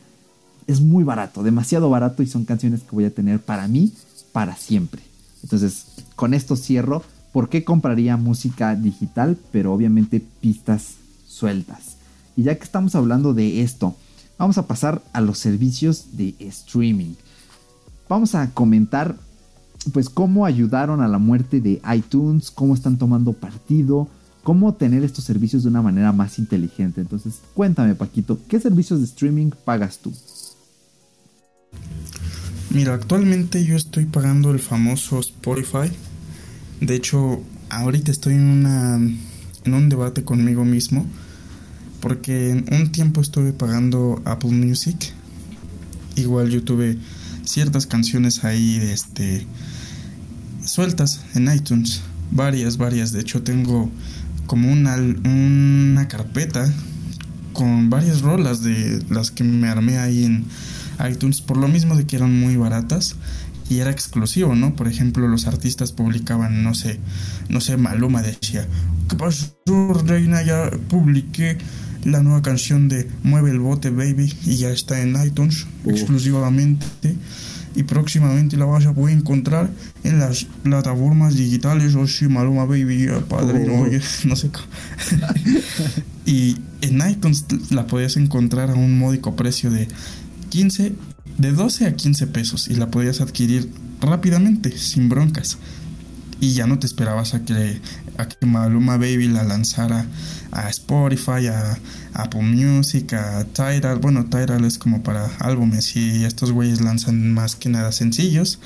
[0.67, 3.91] es muy barato, demasiado barato y son canciones que voy a tener para mí
[4.31, 5.01] para siempre.
[5.43, 7.03] Entonces, con esto cierro.
[7.33, 9.37] ¿Por qué compraría música digital?
[9.51, 10.95] Pero obviamente pistas
[11.27, 11.97] sueltas.
[12.35, 13.95] Y ya que estamos hablando de esto,
[14.41, 17.13] vamos a pasar a los servicios de streaming.
[18.09, 19.15] Vamos a comentar
[19.93, 24.07] pues cómo ayudaron a la muerte de iTunes, cómo están tomando partido,
[24.41, 27.01] cómo tener estos servicios de una manera más inteligente.
[27.01, 30.11] Entonces, cuéntame, Paquito, ¿qué servicios de streaming pagas tú?
[32.71, 35.91] Mira, actualmente yo estoy pagando el famoso Spotify.
[36.79, 39.19] De hecho, ahorita estoy en
[39.63, 41.05] en un debate conmigo mismo
[42.01, 45.13] porque en un tiempo estuve pagando Apple Music.
[46.15, 46.97] Igual yo tuve
[47.45, 49.45] ciertas canciones ahí este
[50.65, 53.11] sueltas en iTunes, varias, varias.
[53.11, 53.89] De hecho, tengo
[54.47, 56.71] como una una carpeta
[57.53, 60.45] con varias rolas de las que me armé ahí en
[61.09, 63.15] iTunes por lo mismo de que eran muy baratas
[63.69, 64.75] y era exclusivo, ¿no?
[64.75, 66.99] Por ejemplo, los artistas publicaban, no sé,
[67.47, 68.67] no sé, Maluma decía,
[69.07, 69.53] ¿qué pasó,
[70.05, 70.41] reina?
[70.41, 71.57] Ya publiqué
[72.03, 75.91] la nueva canción de Mueve el bote, baby, y ya está en iTunes Uh.
[75.91, 76.85] exclusivamente.
[77.73, 79.69] Y próximamente la vas a poder encontrar
[80.03, 81.95] en las plataformas digitales.
[81.95, 83.83] O sí, Maluma Baby, padre, Oh.
[83.83, 84.49] oye, no sé.
[86.25, 89.87] y en iTunes la podías encontrar a un módico precio de
[90.49, 90.93] 15,
[91.37, 95.57] de 12 a 15 pesos y la podías adquirir rápidamente, sin broncas.
[96.39, 97.79] Y ya no te esperabas a que,
[98.21, 100.05] a que Maluma Baby la lanzara
[100.51, 101.77] a Spotify, a,
[102.13, 103.99] Apple Music, a Tidal.
[103.99, 108.59] Bueno, Tidal es como para álbumes y estos güeyes lanzan más que nada sencillos.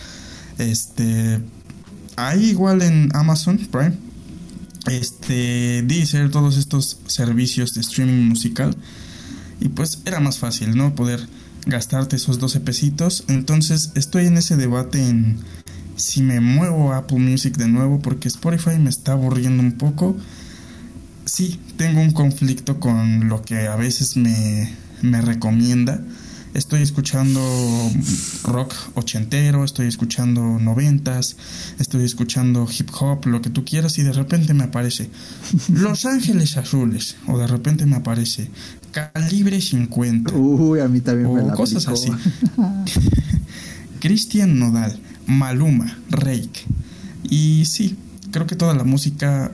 [0.57, 1.39] Este.
[2.15, 3.93] Hay igual en Amazon Prime.
[4.87, 5.83] Este.
[5.83, 8.75] Deezer, todos estos servicios de streaming musical.
[9.59, 10.95] Y pues era más fácil, ¿no?
[10.95, 11.27] Poder
[11.65, 13.23] gastarte esos 12 pesitos.
[13.27, 15.37] Entonces estoy en ese debate en
[15.95, 20.15] si me muevo a Apple Music de nuevo porque Spotify me está aburriendo un poco.
[21.25, 26.01] Sí, tengo un conflicto con lo que a veces me, me recomienda.
[26.53, 27.41] Estoy escuchando
[28.45, 31.35] rock ochentero, estoy escuchando noventas,
[31.79, 35.09] estoy escuchando hip hop, lo que tú quieras y de repente me aparece
[35.67, 38.49] Los Ángeles Azules o de repente me aparece
[38.93, 42.13] Calibre 50 Uy, a mí también me o la cosas aplicó.
[42.15, 42.91] así.
[43.99, 44.97] Cristian Nodal,
[45.27, 46.65] Maluma, Rake.
[47.23, 47.97] Y sí,
[48.31, 49.51] creo que toda la música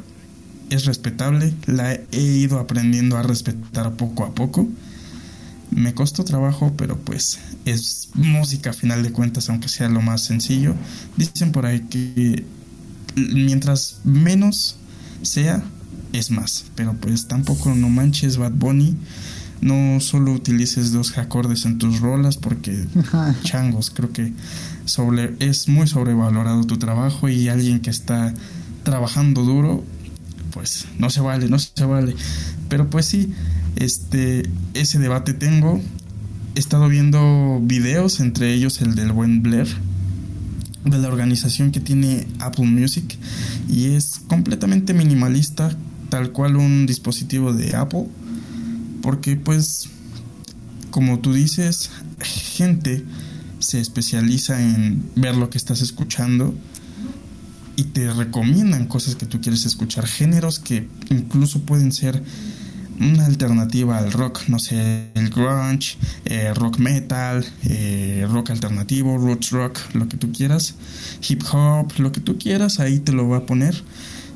[0.69, 4.67] es respetable, la he ido aprendiendo a respetar poco a poco.
[5.69, 10.21] Me costó trabajo, pero pues es música a final de cuentas, aunque sea lo más
[10.21, 10.75] sencillo.
[11.17, 12.45] Dicen por ahí que
[13.15, 14.77] mientras menos
[15.21, 15.63] sea,
[16.13, 16.65] es más.
[16.75, 18.95] Pero pues tampoco no manches Bad Bunny.
[19.61, 22.85] No solo utilices dos acordes en tus rolas porque
[23.43, 24.33] changos, creo que
[25.39, 28.33] es muy sobrevalorado tu trabajo y alguien que está
[28.83, 29.83] trabajando duro,
[30.53, 32.15] pues no se vale, no se vale.
[32.69, 33.33] Pero pues sí,
[33.75, 35.81] este, ese debate tengo.
[36.55, 39.67] He estado viendo videos, entre ellos el del buen Blair,
[40.83, 43.17] de la organización que tiene Apple Music,
[43.69, 45.75] y es completamente minimalista,
[46.09, 48.07] tal cual un dispositivo de Apple,
[49.01, 49.89] porque pues,
[50.89, 51.89] como tú dices,
[52.19, 53.05] gente
[53.61, 56.53] se especializa en ver lo que estás escuchando
[57.75, 62.21] y te recomiendan cosas que tú quieres escuchar, géneros que incluso pueden ser
[62.99, 69.49] una alternativa al rock, no sé, el grunge, eh, rock metal, eh, rock alternativo, roots
[69.49, 70.75] rock, lo que tú quieras,
[71.27, 73.83] hip hop, lo que tú quieras, ahí te lo va a poner.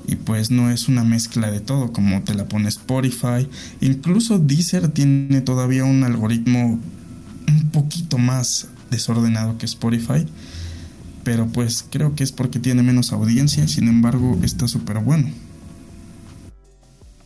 [0.07, 3.47] Y pues no es una mezcla de todo, como te la pone Spotify.
[3.81, 6.79] Incluso Deezer tiene todavía un algoritmo
[7.47, 10.25] un poquito más desordenado que Spotify.
[11.23, 15.29] Pero pues creo que es porque tiene menos audiencia, sin embargo está súper bueno.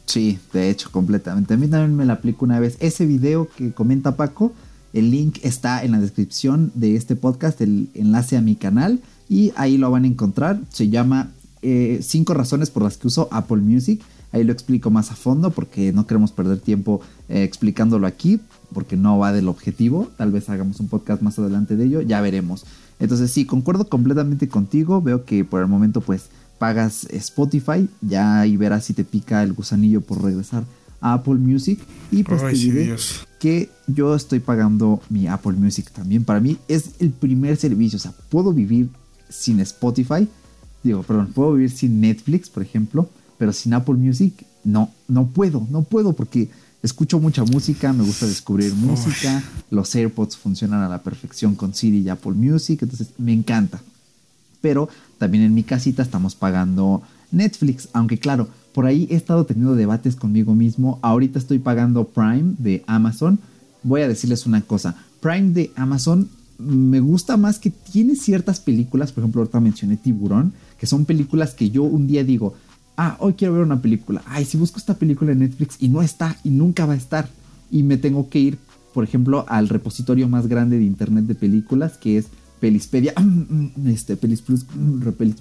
[0.05, 1.53] Sí, de hecho, completamente.
[1.53, 2.77] A mí también me la aplico una vez.
[2.79, 4.53] Ese video que comenta Paco,
[4.93, 9.51] el link está en la descripción de este podcast, el enlace a mi canal, y
[9.55, 10.60] ahí lo van a encontrar.
[10.69, 14.01] Se llama 5 razones por las que uso Apple Music.
[14.32, 18.39] Ahí lo explico más a fondo porque no queremos perder tiempo eh, explicándolo aquí,
[18.73, 20.10] porque no va del objetivo.
[20.17, 22.65] Tal vez hagamos un podcast más adelante de ello, ya veremos.
[22.99, 25.01] Entonces sí, concuerdo completamente contigo.
[25.01, 29.53] Veo que por el momento pues pagas Spotify, ya ahí verás si te pica el
[29.53, 30.65] gusanillo por regresar
[31.01, 31.79] a Apple Music.
[32.12, 32.95] Y pues Ay, te diré
[33.39, 36.25] que yo estoy pagando mi Apple Music también.
[36.25, 37.97] Para mí es el primer servicio.
[37.97, 38.89] O sea, puedo vivir
[39.29, 40.27] sin Spotify.
[40.84, 43.10] Digo, perdón, puedo vivir sin Netflix, por ejemplo.
[43.38, 46.49] Pero sin Apple Music, no, no puedo, no puedo porque
[46.81, 49.43] escucho mucha música, me gusta descubrir música.
[49.69, 52.81] Los AirPods funcionan a la perfección con Siri y Apple Music.
[52.81, 53.81] Entonces, me encanta.
[54.61, 57.89] Pero también en mi casita estamos pagando Netflix.
[57.93, 60.99] Aunque claro, por ahí he estado teniendo debates conmigo mismo.
[61.01, 63.39] Ahorita estoy pagando Prime de Amazon.
[63.83, 64.95] Voy a decirles una cosa.
[65.21, 69.11] Prime de Amazon me gusta más que tiene ciertas películas.
[69.11, 70.53] Por ejemplo, ahorita mencioné Tiburón.
[70.77, 72.55] Que son películas que yo un día digo,
[72.99, 74.21] ah, hoy quiero ver una película.
[74.27, 77.29] Ay, si busco esta película en Netflix y no está y nunca va a estar.
[77.71, 78.57] Y me tengo que ir,
[78.93, 82.25] por ejemplo, al repositorio más grande de internet de películas, que es
[82.59, 83.13] Pelispedia,
[83.88, 84.65] este, Pelis Plus,
[84.99, 85.38] Repelis,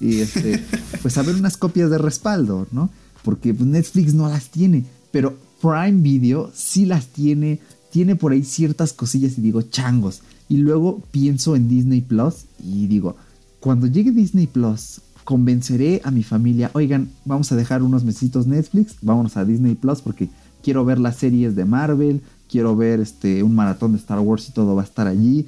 [0.00, 0.64] y este,
[1.02, 2.88] pues a ver unas copias de respaldo, ¿no?
[3.22, 8.42] Porque pues, Netflix no las tiene, pero Prime Video sí las tiene, tiene por ahí
[8.42, 10.22] ciertas cosillas y digo, changos.
[10.48, 13.16] Y luego pienso en Disney Plus y digo,
[13.60, 18.94] cuando llegue Disney Plus, convenceré a mi familia, oigan, vamos a dejar unos mesitos Netflix,
[19.02, 20.28] vámonos a Disney Plus porque
[20.62, 24.52] quiero ver las series de Marvel, quiero ver este un maratón de Star Wars y
[24.52, 25.46] todo va a estar allí.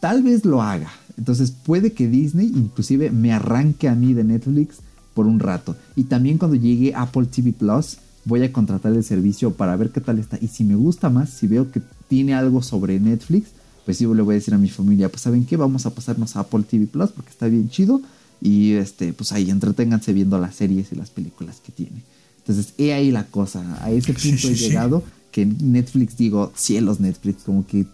[0.00, 0.90] Tal vez lo haga.
[1.16, 4.78] Entonces puede que Disney inclusive me arranque a mí de Netflix
[5.14, 5.76] por un rato.
[5.94, 10.00] Y también cuando llegue Apple TV Plus, voy a contratar el servicio para ver qué
[10.00, 10.38] tal está.
[10.40, 13.50] Y si me gusta más, si veo que tiene algo sobre Netflix,
[13.84, 16.34] pues sí le voy a decir a mi familia, pues saben qué, vamos a pasarnos
[16.34, 18.00] a Apple TV Plus porque está bien chido.
[18.44, 22.04] Y este, pues ahí entreténganse viendo las series y las películas que tiene.
[22.38, 23.82] Entonces, he ahí la cosa.
[23.82, 24.68] A ese punto sí, he sí.
[24.68, 25.02] llegado
[25.32, 27.86] que Netflix, digo, cielos Netflix, como que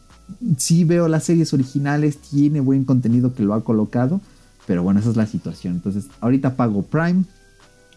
[0.59, 4.21] sí veo las series originales, tiene buen contenido que lo ha colocado,
[4.67, 5.75] pero bueno, esa es la situación.
[5.77, 7.25] Entonces, ahorita pago Prime,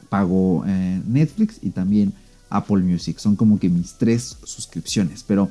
[0.10, 2.14] pago eh, Netflix y también
[2.50, 3.18] Apple Music.
[3.18, 5.24] Son como que mis tres suscripciones.
[5.24, 5.50] Pero,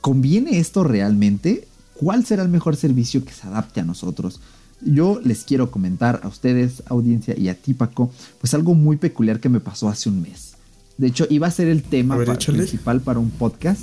[0.00, 1.68] ¿conviene esto realmente?
[1.94, 4.40] ¿Cuál será el mejor servicio que se adapte a nosotros?
[4.82, 9.40] Yo les quiero comentar a ustedes, audiencia, y a ti, Paco, pues algo muy peculiar
[9.40, 10.54] que me pasó hace un mes.
[10.98, 12.58] De hecho, iba a ser el tema ver, pa- échale.
[12.58, 13.82] principal para un podcast,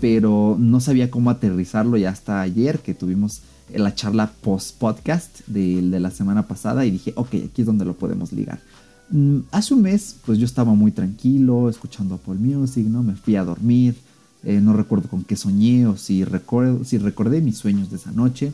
[0.00, 3.40] pero no sabía cómo aterrizarlo ya hasta ayer que tuvimos
[3.74, 7.94] la charla post-podcast de, de la semana pasada y dije, ok, aquí es donde lo
[7.94, 8.60] podemos ligar.
[9.10, 13.02] Mm, hace un mes, pues yo estaba muy tranquilo, escuchando Apple Music, ¿no?
[13.02, 13.96] Me fui a dormir,
[14.42, 18.12] eh, no recuerdo con qué soñé o si, recuerdo, si recordé mis sueños de esa
[18.12, 18.52] noche.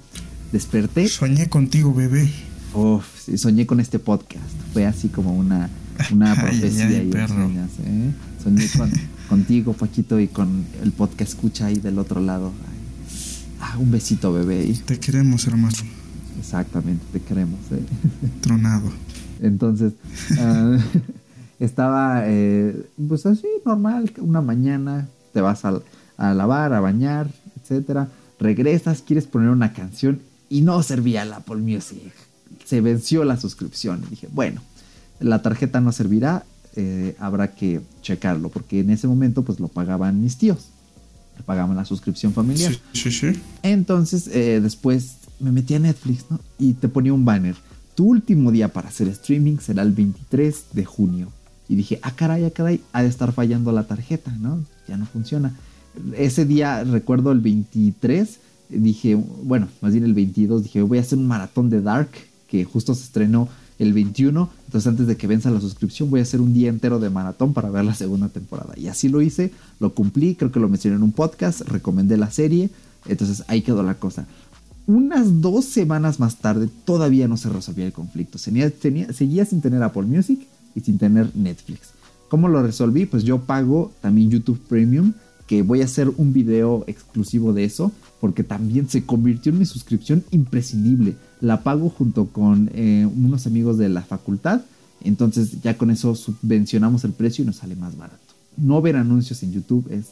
[0.53, 2.29] Desperté Soñé contigo, bebé.
[2.75, 4.45] Uf, sí, soñé con este podcast.
[4.73, 5.69] Fue así como una,
[6.13, 7.51] una ay, profecía ay, en perro.
[7.85, 8.11] ¿eh?
[8.43, 8.91] Soñé con,
[9.29, 12.53] contigo, Paquito, y con el podcast escucha ahí del otro lado.
[13.61, 14.65] Ah, un besito, bebé.
[14.65, 15.77] y- Te queremos, hermano.
[16.39, 17.61] Exactamente, te queremos.
[17.73, 17.83] ¿eh?
[18.41, 18.91] Tronado.
[19.43, 19.93] Entonces,
[20.39, 20.79] ah,
[21.61, 25.81] estaba eh, pues así, normal, una mañana, te vas a,
[26.17, 27.31] a lavar, a bañar,
[27.63, 28.09] etcétera.
[28.41, 32.13] Regresas, quieres poner una canción y no servía el Apple Music.
[32.67, 34.03] Se venció la suscripción.
[34.07, 34.61] Y dije, bueno,
[35.21, 36.45] la tarjeta no servirá,
[36.77, 40.67] eh, habrá que checarlo, porque en ese momento pues lo pagaban mis tíos.
[41.39, 42.73] Le pagaban la suscripción familiar.
[42.93, 43.41] Sí, sí, sí.
[43.63, 46.41] Entonces, eh, después me metí a Netflix, ¿no?
[46.59, 47.55] Y te ponía un banner.
[47.95, 51.33] Tu último día para hacer streaming será el 23 de junio.
[51.69, 54.65] Y dije, ah, caray, ah, caray, ha de estar fallando la tarjeta, ¿no?
[54.89, 55.55] Ya no funciona.
[56.17, 61.19] Ese día, recuerdo el 23, dije, bueno, más bien el 22, dije, voy a hacer
[61.19, 62.11] un maratón de Dark,
[62.49, 64.51] que justo se estrenó el 21.
[64.67, 67.53] Entonces, antes de que venza la suscripción, voy a hacer un día entero de maratón
[67.55, 68.75] para ver la segunda temporada.
[68.77, 72.31] Y así lo hice, lo cumplí, creo que lo mencioné en un podcast, recomendé la
[72.31, 72.71] serie.
[73.07, 74.27] Entonces, ahí quedó la cosa.
[74.87, 78.39] Unas dos semanas más tarde, todavía no se resolvía el conflicto.
[78.39, 80.41] Tenía- tenía- seguía sin tener Apple Music
[80.75, 81.91] y sin tener Netflix.
[82.29, 83.07] ¿Cómo lo resolví?
[83.07, 85.13] Pues yo pago también YouTube Premium,
[85.51, 89.67] que voy a hacer un video exclusivo de eso, porque también se convirtió en mi
[89.67, 91.17] suscripción imprescindible.
[91.41, 94.61] La pago junto con eh, unos amigos de la facultad,
[95.03, 98.21] entonces ya con eso subvencionamos el precio y nos sale más barato.
[98.59, 100.11] No ver anuncios en YouTube es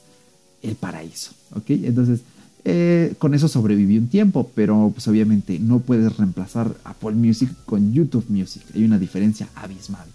[0.60, 1.70] el paraíso, ¿ok?
[1.70, 2.22] Entonces,
[2.64, 7.92] eh, con eso sobreviví un tiempo, pero pues obviamente no puedes reemplazar Apple Music con
[7.92, 8.64] YouTube Music.
[8.74, 10.08] Hay una diferencia abismal.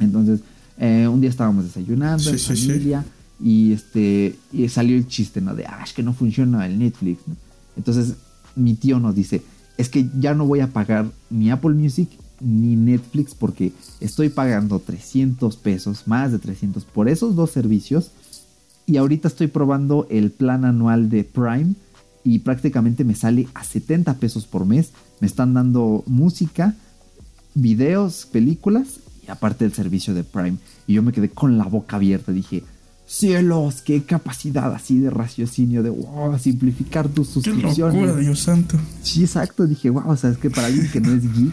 [0.00, 0.40] Entonces,
[0.78, 2.92] eh, un día estábamos desayunando en Sí, sí.
[3.42, 4.36] Y este
[4.68, 5.54] salió el chiste, ¿no?
[5.54, 7.22] De, ah, que no funciona el Netflix.
[7.76, 8.14] Entonces,
[8.54, 9.42] mi tío nos dice,
[9.78, 12.08] es que ya no voy a pagar ni Apple Music
[12.40, 18.10] ni Netflix porque estoy pagando 300 pesos, más de 300 por esos dos servicios
[18.86, 21.74] y ahorita estoy probando el plan anual de Prime
[22.24, 24.90] y prácticamente me sale a 70 pesos por mes.
[25.20, 26.74] Me están dando música
[27.54, 30.56] videos, películas y aparte el servicio de Prime.
[30.86, 32.32] Y yo me quedé con la boca abierta.
[32.32, 32.64] Dije,
[33.06, 37.76] cielos, qué capacidad así de raciocinio, de wow, simplificar tus suscripciones.
[37.76, 38.78] Qué locura, Dios santo.
[39.02, 39.66] Sí, exacto.
[39.66, 41.52] Dije, wow, o sea, es que para alguien que no es geek,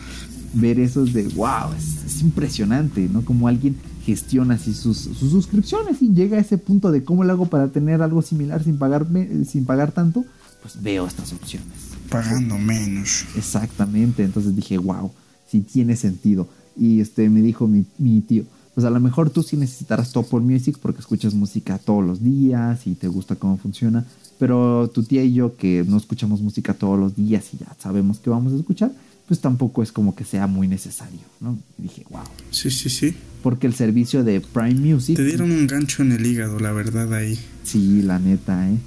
[0.53, 3.23] ver eso es de wow, es, impresionante, ¿no?
[3.23, 7.31] Como alguien gestiona así sus, sus, suscripciones y llega a ese punto de cómo lo
[7.31, 10.25] hago para tener algo similar sin, pagarme, sin pagar tanto,
[10.61, 11.67] pues veo estas opciones.
[12.09, 13.25] Pagando menos.
[13.35, 14.23] Exactamente.
[14.23, 15.11] Entonces dije, wow,
[15.47, 16.49] sí tiene sentido.
[16.75, 18.43] Y este me dijo mi, mi tío,
[18.79, 22.87] pues a lo mejor tú sí necesitarás Top Music porque escuchas música todos los días
[22.87, 24.05] y te gusta cómo funciona,
[24.37, 28.19] pero tu tía y yo que no escuchamos música todos los días y ya sabemos
[28.19, 28.93] que vamos a escuchar,
[29.27, 31.57] pues tampoco es como que sea muy necesario, ¿no?
[31.77, 32.21] Y dije, wow.
[32.51, 33.13] Sí, sí, sí.
[33.43, 35.17] Porque el servicio de Prime Music...
[35.17, 37.37] Te dieron un gancho en el hígado, la verdad, ahí.
[37.65, 38.77] Sí, la neta, ¿eh?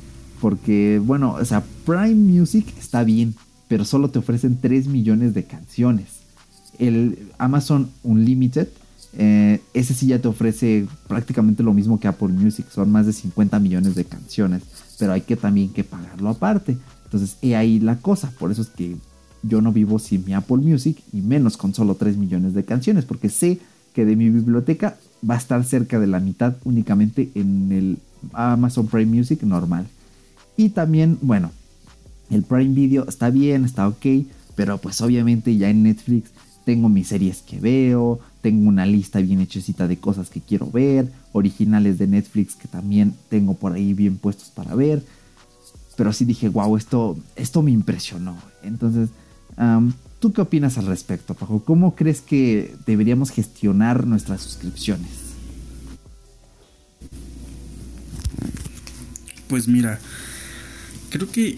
[0.41, 3.35] Porque, bueno, o sea, Prime Music está bien,
[3.69, 6.07] pero solo te ofrecen 3 millones de canciones.
[6.79, 8.69] El Amazon Unlimited
[9.19, 13.13] eh, ese sí ya te ofrece prácticamente lo mismo que Apple Music, son más de
[13.13, 14.63] 50 millones de canciones,
[14.99, 16.79] pero hay que también que pagarlo aparte.
[17.05, 18.97] Entonces, he ahí la cosa, por eso es que
[19.43, 23.05] yo no vivo sin mi Apple Music y menos con solo 3 millones de canciones,
[23.05, 23.59] porque sé
[23.93, 24.97] que de mi biblioteca
[25.29, 27.99] va a estar cerca de la mitad únicamente en el
[28.33, 29.87] Amazon Prime Music normal.
[30.57, 31.51] Y también, bueno,
[32.31, 34.07] el Prime Video está bien, está ok,
[34.55, 36.31] pero pues obviamente ya en Netflix
[36.65, 41.11] tengo mis series que veo, tengo una lista bien hechecita de cosas que quiero ver,
[41.33, 45.03] originales de Netflix que también tengo por ahí bien puestos para ver.
[45.97, 48.37] Pero sí dije, wow, esto, esto me impresionó.
[48.63, 49.11] Entonces,
[50.19, 51.65] ¿tú qué opinas al respecto, Pajo?
[51.65, 55.11] ¿Cómo crees que deberíamos gestionar nuestras suscripciones?
[59.47, 60.01] Pues mira,
[61.11, 61.57] creo que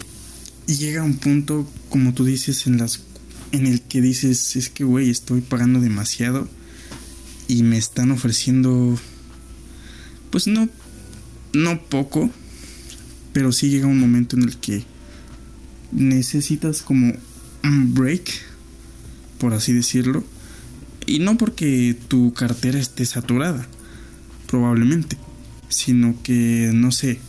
[0.67, 3.01] llega un punto, como tú dices, en las
[3.51, 6.47] en el que dices, es que güey, estoy pagando demasiado
[7.47, 8.97] y me están ofreciendo
[10.31, 10.67] pues no
[11.53, 12.29] no poco
[13.33, 14.83] pero sí llega un momento en el que
[15.91, 17.13] necesitas como
[17.63, 18.31] un break
[19.37, 20.23] por así decirlo
[21.05, 23.67] y no porque tu cartera esté saturada
[24.47, 25.17] probablemente
[25.69, 27.19] sino que no sé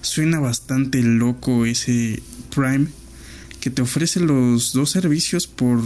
[0.00, 2.22] suena bastante loco ese
[2.54, 2.86] Prime
[3.60, 5.80] que te ofrece los dos servicios por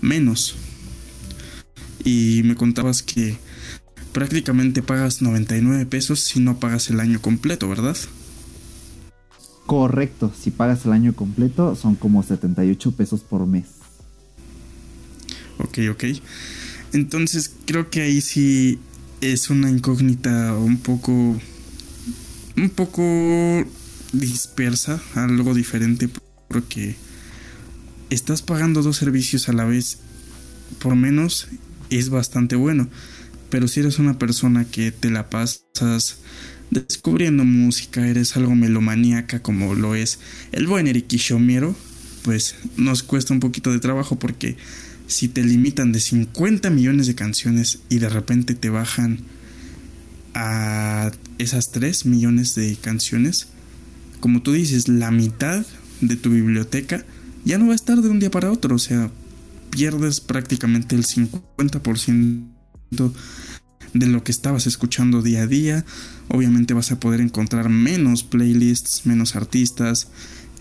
[0.00, 0.56] menos
[2.06, 3.36] y me contabas que
[4.12, 7.96] prácticamente pagas 99 pesos si no pagas el año completo, ¿verdad?
[9.66, 13.66] Correcto, si pagas el año completo son como 78 pesos por mes.
[15.58, 16.04] Ok, ok.
[16.92, 18.78] Entonces creo que ahí sí
[19.20, 21.12] es una incógnita un poco...
[21.12, 23.02] un poco
[24.12, 26.08] dispersa, algo diferente,
[26.46, 26.94] porque
[28.10, 29.98] estás pagando dos servicios a la vez
[30.78, 31.48] por menos
[31.90, 32.88] es bastante bueno.
[33.50, 36.18] Pero si eres una persona que te la pasas
[36.70, 40.18] descubriendo música, eres algo melomaníaca como lo es
[40.52, 41.06] el buen Eric
[42.24, 44.56] pues nos cuesta un poquito de trabajo porque
[45.06, 49.20] si te limitan de 50 millones de canciones y de repente te bajan
[50.34, 53.46] a esas 3 millones de canciones,
[54.18, 55.64] como tú dices, la mitad
[56.00, 57.04] de tu biblioteca
[57.44, 59.10] ya no va a estar de un día para otro, o sea,
[59.76, 63.12] pierdes prácticamente el 50%
[63.92, 65.84] de lo que estabas escuchando día a día.
[66.28, 70.08] Obviamente vas a poder encontrar menos playlists, menos artistas,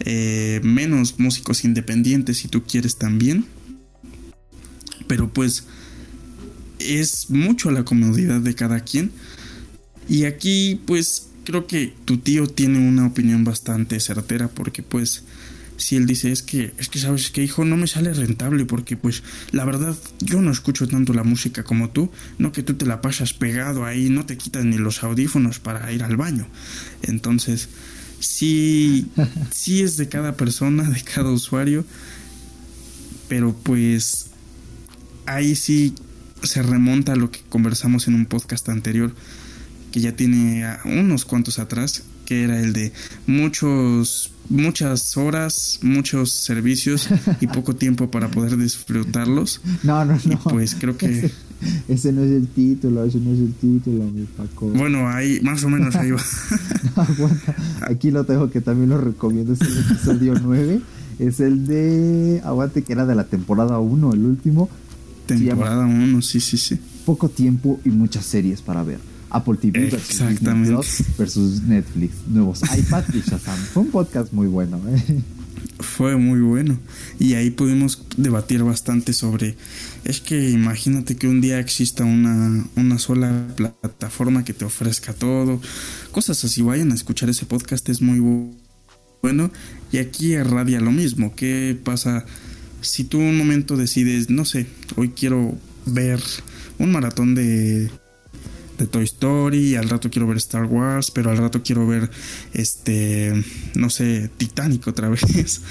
[0.01, 3.45] eh, menos músicos independientes si tú quieres también.
[5.07, 5.63] Pero pues
[6.79, 9.13] es mucho la comodidad de cada quien.
[10.09, 15.23] Y aquí pues creo que tu tío tiene una opinión bastante certera porque pues
[15.77, 18.97] si él dice es que es que sabes que hijo no me sale rentable porque
[18.97, 22.11] pues la verdad yo no escucho tanto la música como tú.
[22.37, 25.91] No que tú te la pasas pegado ahí no te quitas ni los audífonos para
[25.91, 26.47] ir al baño
[27.01, 27.69] entonces
[28.19, 29.07] sí
[29.51, 31.85] sí es de cada persona de cada usuario
[33.27, 34.27] pero pues
[35.25, 35.95] ahí sí
[36.43, 39.13] se remonta a lo que conversamos en un podcast anterior
[39.91, 42.91] que ya tiene unos cuantos atrás que era el de
[43.27, 47.09] muchos muchas horas, muchos servicios
[47.41, 49.61] y poco tiempo para poder disfrutarlos.
[49.83, 50.33] No, no, no.
[50.33, 51.31] Y pues creo que
[51.87, 54.67] ese, no es el título, ese no es el título, mi Paco.
[54.67, 56.21] Bueno, ahí más o menos ahí va.
[57.03, 57.55] aguanta.
[57.81, 60.81] Aquí lo tengo que también lo recomiendo, es el episodio 9.
[61.17, 64.69] Es el de Aguante que era de la temporada 1, el último.
[65.25, 66.77] Temporada 1, sí, sí, sí.
[67.05, 68.99] Poco tiempo y muchas series para ver.
[69.29, 73.57] Apple TV versus, versus Netflix, nuevos iPad y Shazam.
[73.57, 74.79] Fue un podcast muy bueno.
[74.87, 75.21] ¿eh?
[75.79, 76.77] fue muy bueno.
[77.19, 79.55] Y ahí pudimos debatir bastante sobre,
[80.03, 85.61] es que imagínate que un día exista una, una sola plataforma que te ofrezca todo,
[86.11, 88.51] cosas así, vayan a escuchar ese podcast, es muy
[89.21, 89.51] bueno.
[89.91, 92.25] Y aquí irradia lo mismo, ¿qué pasa
[92.81, 96.19] si tú un momento decides, no sé, hoy quiero ver
[96.77, 97.89] un maratón de
[98.77, 102.09] de Toy Story, al rato quiero ver Star Wars, pero al rato quiero ver
[102.53, 105.61] este, no sé, Titanic otra vez.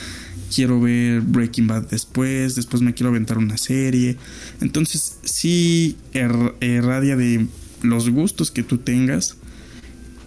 [0.54, 4.16] quiero ver Breaking Bad después, después me quiero aventar una serie.
[4.60, 5.96] Entonces, sí
[6.60, 7.46] irradia de
[7.82, 9.36] los gustos que tú tengas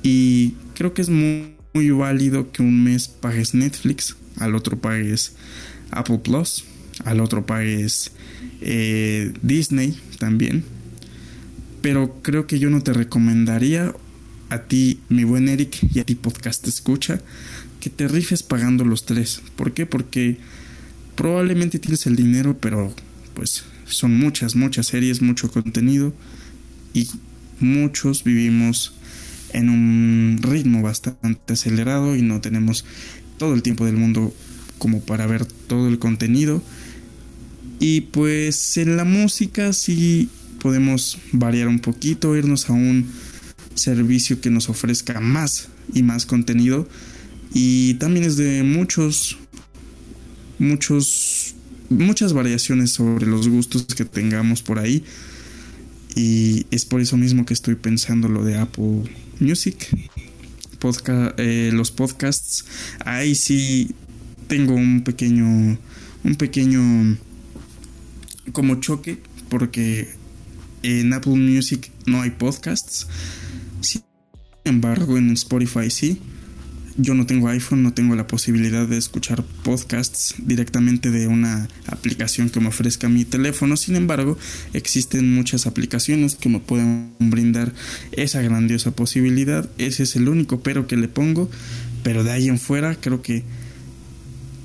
[0.04, 5.34] y creo que es muy, muy válido que un mes pagues Netflix, al otro pagues
[5.92, 6.66] Apple Plus,
[7.04, 8.12] al otro pagues
[8.62, 10.77] eh, Disney también
[11.82, 13.94] pero creo que yo no te recomendaría
[14.50, 17.22] a ti, mi buen Eric, y a ti podcast escucha,
[17.80, 19.42] que te rifes pagando los tres.
[19.56, 19.86] ¿Por qué?
[19.86, 20.38] Porque
[21.16, 22.94] probablemente tienes el dinero, pero
[23.34, 26.14] pues son muchas, muchas series, mucho contenido
[26.94, 27.08] y
[27.60, 28.94] muchos vivimos
[29.54, 32.86] en un ritmo bastante acelerado y no tenemos
[33.38, 34.34] todo el tiempo del mundo
[34.78, 36.62] como para ver todo el contenido.
[37.80, 40.30] Y pues en la música sí
[40.62, 43.08] podemos variar un poquito, irnos a un
[43.76, 46.88] servicio que nos ofrezca más y más contenido.
[47.54, 49.38] Y también es de muchos,
[50.60, 51.56] muchos,
[51.90, 55.04] muchas variaciones sobre los gustos que tengamos por ahí.
[56.16, 59.04] Y es por eso mismo que estoy pensando lo de Apple
[59.40, 59.88] Music.
[61.38, 62.66] Eh, los podcasts.
[63.06, 63.94] Ahí sí
[64.48, 65.78] tengo un pequeño.
[66.24, 67.18] Un pequeño.
[68.52, 69.18] como choque.
[69.50, 70.08] Porque
[70.84, 73.08] en Apple Music no hay podcasts.
[73.82, 74.04] Sin
[74.64, 76.20] embargo, en Spotify sí.
[77.00, 82.50] Yo no tengo iPhone, no tengo la posibilidad de escuchar podcasts directamente de una aplicación
[82.50, 83.78] que me ofrezca mi teléfono.
[83.78, 84.36] Sin embargo,
[84.74, 87.72] existen muchas aplicaciones que me pueden brindar
[88.14, 89.70] esa grandiosa posibilidad.
[89.78, 91.52] Ese es el único pero que le pongo.
[92.02, 93.44] Pero de ahí en fuera, creo que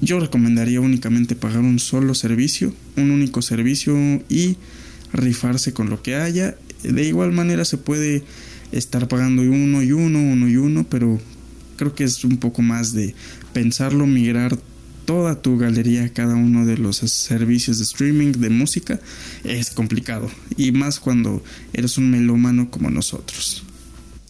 [0.00, 3.94] yo recomendaría únicamente pagar un solo servicio, un único servicio
[4.28, 4.56] y
[5.12, 6.56] rifarse con lo que haya.
[6.82, 8.24] De igual manera se puede
[8.72, 11.20] estar pagando uno y uno, uno y uno, pero
[11.76, 13.14] creo que es un poco más de
[13.52, 14.58] pensarlo, migrar
[15.04, 19.00] toda tu galería cada uno de los servicios de streaming de música
[19.44, 21.42] es complicado y más cuando
[21.72, 23.64] eres un melómano como nosotros.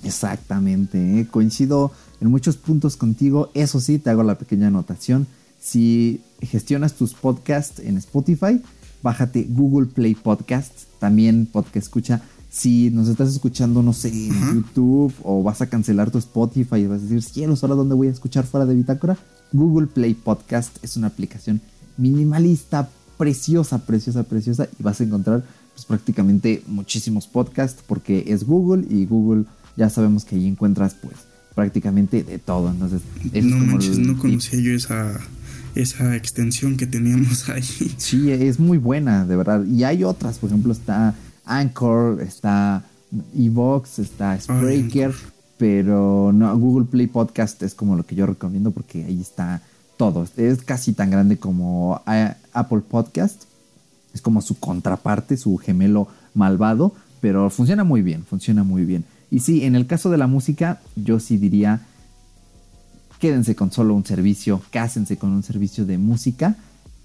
[0.04, 1.26] Exactamente, ¿eh?
[1.30, 5.26] coincido en muchos puntos contigo, eso sí, te hago la pequeña anotación,
[5.60, 8.60] si gestionas tus podcasts en Spotify,
[9.02, 12.22] bájate Google Play Podcasts, también podcast escucha.
[12.50, 16.86] Si nos estás escuchando, no sé, en YouTube o vas a cancelar tu Spotify y
[16.86, 19.16] vas a decir, cielos, ahora dónde voy a escuchar fuera de Bitácora,
[19.52, 21.62] Google Play Podcast es una aplicación
[21.96, 25.44] minimalista, preciosa, preciosa, preciosa y vas a encontrar
[25.74, 29.44] pues, prácticamente muchísimos podcasts porque es Google y Google
[29.76, 31.14] ya sabemos que ahí encuentras pues
[31.54, 32.70] prácticamente de todo.
[32.70, 33.00] Entonces,
[33.32, 35.20] no manches, no conocía yo esa
[35.74, 37.62] esa extensión que teníamos ahí.
[37.62, 39.64] Sí, es muy buena, de verdad.
[39.64, 41.14] Y hay otras, por ejemplo, está
[41.44, 42.84] Anchor, está
[43.36, 45.12] Evox, está Spreaker,
[45.58, 49.62] pero no, Google Play Podcast es como lo que yo recomiendo porque ahí está
[49.96, 50.26] todo.
[50.36, 52.00] Es casi tan grande como
[52.52, 53.44] Apple Podcast.
[54.14, 59.04] Es como su contraparte, su gemelo malvado, pero funciona muy bien, funciona muy bien.
[59.30, 61.86] Y sí, en el caso de la música, yo sí diría
[63.22, 66.56] quédense con solo un servicio, cásense con un servicio de música.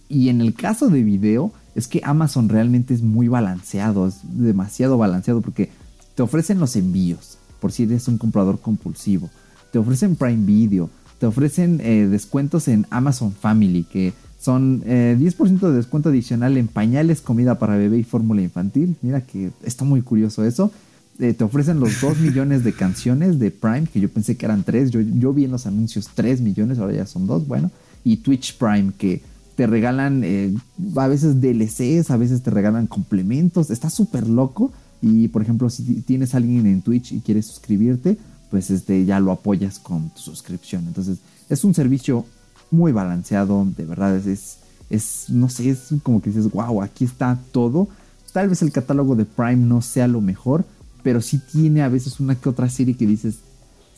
[0.10, 4.98] Y en el caso de video, es que Amazon realmente es muy balanceado, es demasiado
[4.98, 5.70] balanceado porque
[6.16, 9.30] te ofrecen los envíos, por si eres un comprador compulsivo,
[9.72, 10.90] te ofrecen Prime Video,
[11.20, 16.68] te ofrecen eh, descuentos en Amazon Family, que son 10% eh, de descuento adicional en
[16.68, 18.96] pañales, comida para bebé y fórmula infantil.
[19.04, 20.72] Mira que está muy curioso eso.
[21.20, 24.64] Eh, te ofrecen los 2 millones de canciones de Prime, que yo pensé que eran
[24.64, 24.92] 3.
[24.92, 27.48] Yo, yo vi en los anuncios 3 millones, ahora ya son 2.
[27.48, 27.72] Bueno,
[28.04, 29.22] y Twitch Prime, que
[29.56, 30.54] te regalan eh,
[30.96, 33.72] a veces DLCs, a veces te regalan complementos.
[33.72, 34.72] Está súper loco.
[35.02, 38.18] Y por ejemplo, si tienes a alguien en Twitch y quieres suscribirte,
[38.50, 40.86] pues este, ya lo apoyas con tu suscripción.
[40.88, 41.18] Entonces,
[41.50, 42.26] es un servicio
[42.72, 44.16] muy balanceado, de verdad.
[44.16, 44.58] Es,
[44.90, 47.88] es, no sé, es como que dices, wow, aquí está todo.
[48.34, 50.66] Tal vez el catálogo de Prime no sea lo mejor,
[51.08, 53.38] pero sí tiene a veces una que otra serie que dices,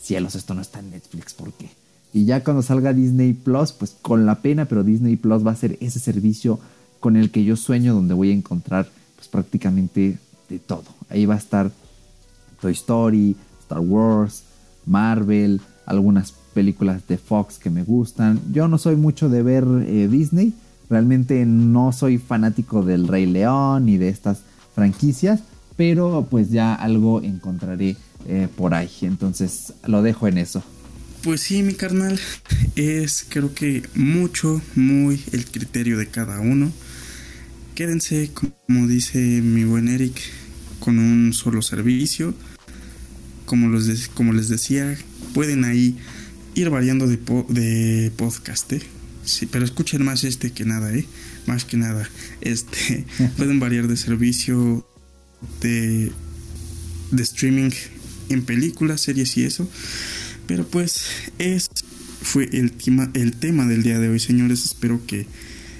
[0.00, 1.68] cielos, esto no está en Netflix, ¿por qué?
[2.12, 5.56] Y ya cuando salga Disney Plus, pues con la pena, pero Disney Plus va a
[5.56, 6.60] ser ese servicio
[7.00, 10.84] con el que yo sueño, donde voy a encontrar pues prácticamente de todo.
[11.08, 11.72] Ahí va a estar
[12.60, 14.44] Toy Story, Star Wars,
[14.86, 18.40] Marvel, algunas películas de Fox que me gustan.
[18.52, 20.54] Yo no soy mucho de ver eh, Disney,
[20.88, 24.42] realmente no soy fanático del Rey León ni de estas
[24.76, 25.40] franquicias,
[25.80, 27.96] pero pues ya algo encontraré
[28.28, 30.62] eh, por ahí, entonces lo dejo en eso.
[31.22, 32.20] Pues sí, mi carnal,
[32.76, 36.70] es creo que mucho, muy el criterio de cada uno.
[37.74, 40.20] Quédense, como dice mi buen Eric,
[40.80, 42.34] con un solo servicio.
[43.46, 44.98] Como, los como les decía,
[45.32, 45.96] pueden ahí
[46.54, 47.16] ir variando de,
[47.48, 48.82] de podcast, ¿eh?
[49.24, 51.06] Sí, pero escuchen más este que nada, ¿eh?
[51.46, 52.06] Más que nada,
[52.42, 53.06] este,
[53.38, 54.84] pueden variar de servicio
[55.60, 56.12] de,
[57.10, 57.70] de streaming
[58.28, 59.68] en películas, series y eso.
[60.46, 61.02] Pero pues
[61.38, 61.68] es
[62.22, 64.64] fue el tema, el tema del día de hoy, señores.
[64.64, 65.26] Espero que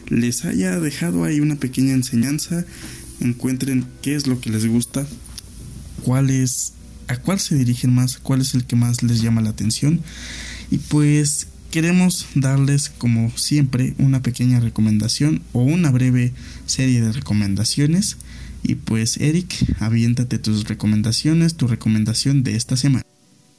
[0.08, 2.64] les haya dejado ahí una pequeña enseñanza.
[3.20, 5.06] Encuentren qué es lo que les gusta,
[6.02, 6.72] cuál es,
[7.08, 10.00] a cuál se dirigen más, cuál es el que más les llama la atención.
[10.70, 16.32] Y pues queremos darles, como siempre, una pequeña recomendación o una breve
[16.66, 18.16] serie de recomendaciones.
[18.62, 23.04] Y pues, Eric, aviéntate tus recomendaciones, tu recomendación de esta semana.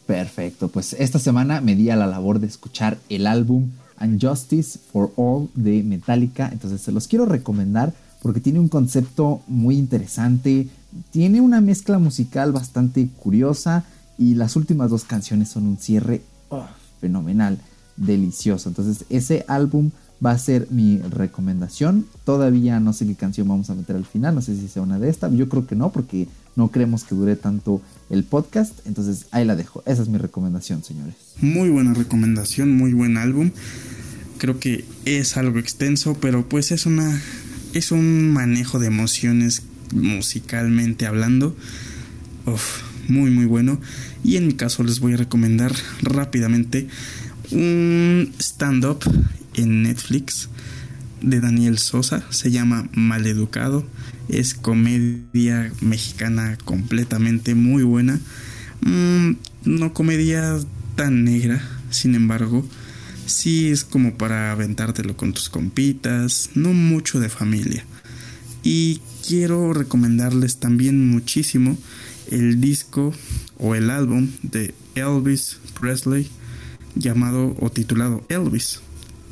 [0.05, 3.69] Perfecto, pues esta semana me di a la labor de escuchar el álbum
[4.01, 9.77] Unjustice for All de Metallica, entonces se los quiero recomendar porque tiene un concepto muy
[9.77, 10.67] interesante,
[11.11, 13.85] tiene una mezcla musical bastante curiosa
[14.17, 16.67] y las últimas dos canciones son un cierre oh,
[16.99, 17.59] fenomenal,
[17.95, 18.69] delicioso.
[18.69, 19.91] Entonces ese álbum
[20.23, 22.05] va a ser mi recomendación.
[22.25, 24.99] Todavía no sé qué canción vamos a meter al final, no sé si sea una
[24.99, 29.27] de estas, yo creo que no porque no creemos que dure tanto el podcast, entonces
[29.31, 29.83] ahí la dejo.
[29.85, 31.15] Esa es mi recomendación, señores.
[31.41, 33.51] Muy buena recomendación, muy buen álbum.
[34.37, 37.21] Creo que es algo extenso, pero pues es una
[37.73, 39.63] es un manejo de emociones
[39.93, 41.55] musicalmente hablando.
[43.07, 43.79] Muy muy bueno.
[44.23, 46.87] Y en mi caso les voy a recomendar rápidamente
[47.51, 49.03] un stand-up
[49.55, 50.49] en Netflix
[51.21, 52.25] de Daniel Sosa.
[52.29, 53.85] Se llama Maleducado.
[54.27, 58.19] Es comedia mexicana completamente muy buena.
[58.81, 59.31] Mm,
[59.65, 60.57] no comedia
[60.95, 62.67] tan negra, sin embargo.
[63.25, 67.85] Sí es como para aventártelo con tus compitas, no mucho de familia.
[68.63, 71.77] Y quiero recomendarles también muchísimo
[72.29, 73.13] el disco
[73.57, 76.29] o el álbum de Elvis Presley
[76.95, 78.81] llamado o titulado Elvis.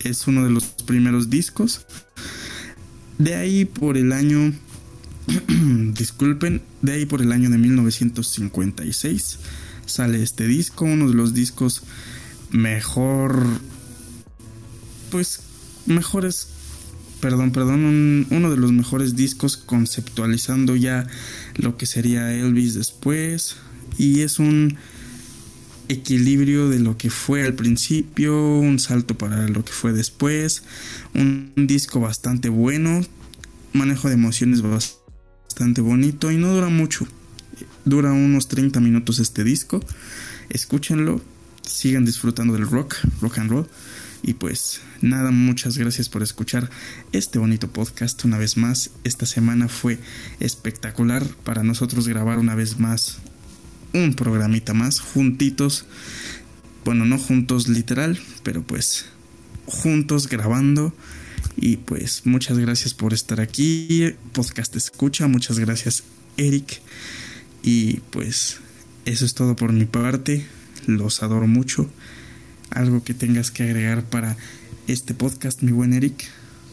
[0.03, 1.85] Es uno de los primeros discos.
[3.17, 4.53] De ahí por el año
[5.93, 9.39] disculpen, de ahí por el año de 1956
[9.85, 11.83] sale este disco, uno de los discos
[12.51, 13.43] mejor
[15.09, 15.41] pues
[15.85, 16.47] mejores,
[17.19, 21.07] perdón, perdón, uno de los mejores discos conceptualizando ya
[21.55, 23.57] lo que sería Elvis después.
[23.97, 24.77] Y es un
[25.89, 30.63] equilibrio de lo que fue al principio, un salto para lo que fue después,
[31.13, 33.01] un, disco bastante bueno,
[33.73, 37.07] manejo de emociones bastante bonito y no dura mucho.
[37.85, 39.83] Dura unos 30 minutos este disco.
[40.49, 41.21] Escúchenlo,
[41.63, 43.69] sigan disfrutando del rock, rock and roll.
[44.21, 46.69] Y pues nada, muchas gracias por escuchar
[47.13, 48.91] este bonito podcast una vez más.
[49.03, 49.97] Esta semana fue
[50.39, 53.19] espectacular para nosotros grabar una vez más
[53.93, 55.85] un programita más juntitos.
[56.85, 59.05] Bueno, no juntos literal, pero pues
[59.65, 60.93] juntos grabando.
[61.55, 64.13] Y pues muchas gracias por estar aquí.
[64.33, 66.03] Podcast escucha, muchas gracias
[66.37, 66.81] Eric.
[67.63, 68.59] Y pues
[69.05, 70.45] eso es todo por mi parte.
[70.85, 71.89] Los adoro mucho
[72.71, 74.37] algo que tengas que agregar para
[74.87, 76.25] este podcast, mi buen Eric.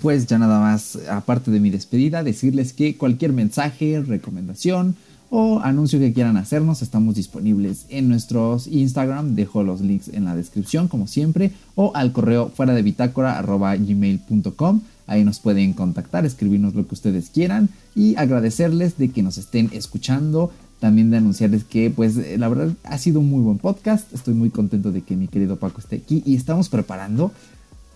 [0.03, 4.97] Pues ya nada más, aparte de mi despedida, decirles que cualquier mensaje, recomendación
[5.31, 10.37] o anuncio que quieran hacernos, estamos disponibles en nuestros Instagram, dejo los links en la
[10.37, 14.81] descripción como siempre, o al correo fuera de bitácora gmail.com.
[15.09, 19.70] Ahí nos pueden contactar, escribirnos lo que ustedes quieran y agradecerles de que nos estén
[19.72, 20.51] escuchando
[20.81, 24.12] también de anunciarles que pues la verdad ha sido un muy buen podcast.
[24.12, 27.33] Estoy muy contento de que mi querido Paco esté aquí y estamos preparando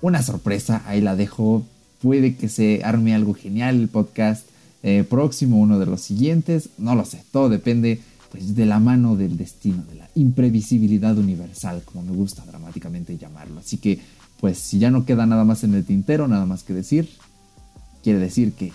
[0.00, 0.82] una sorpresa.
[0.86, 1.64] Ahí la dejo.
[2.00, 4.49] Puede que se arme algo genial el podcast
[4.82, 6.70] eh, próximo, uno de los siguientes.
[6.78, 7.22] No lo sé.
[7.30, 8.00] Todo depende
[8.30, 13.60] pues de la mano del destino, de la imprevisibilidad universal, como me gusta dramáticamente llamarlo.
[13.60, 14.00] Así que
[14.40, 17.10] pues si ya no queda nada más en el tintero, nada más que decir,
[18.02, 18.72] quiere decir que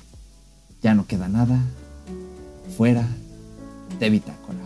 [0.81, 1.59] ya no queda nada
[2.77, 3.07] fuera
[3.99, 4.59] de Bitácora.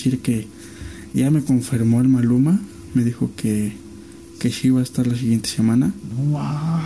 [0.01, 0.47] decir que
[1.13, 2.61] ya me confirmó el Maluma.
[2.95, 3.73] Me dijo que,
[4.39, 5.93] que sí iba a estar la siguiente semana.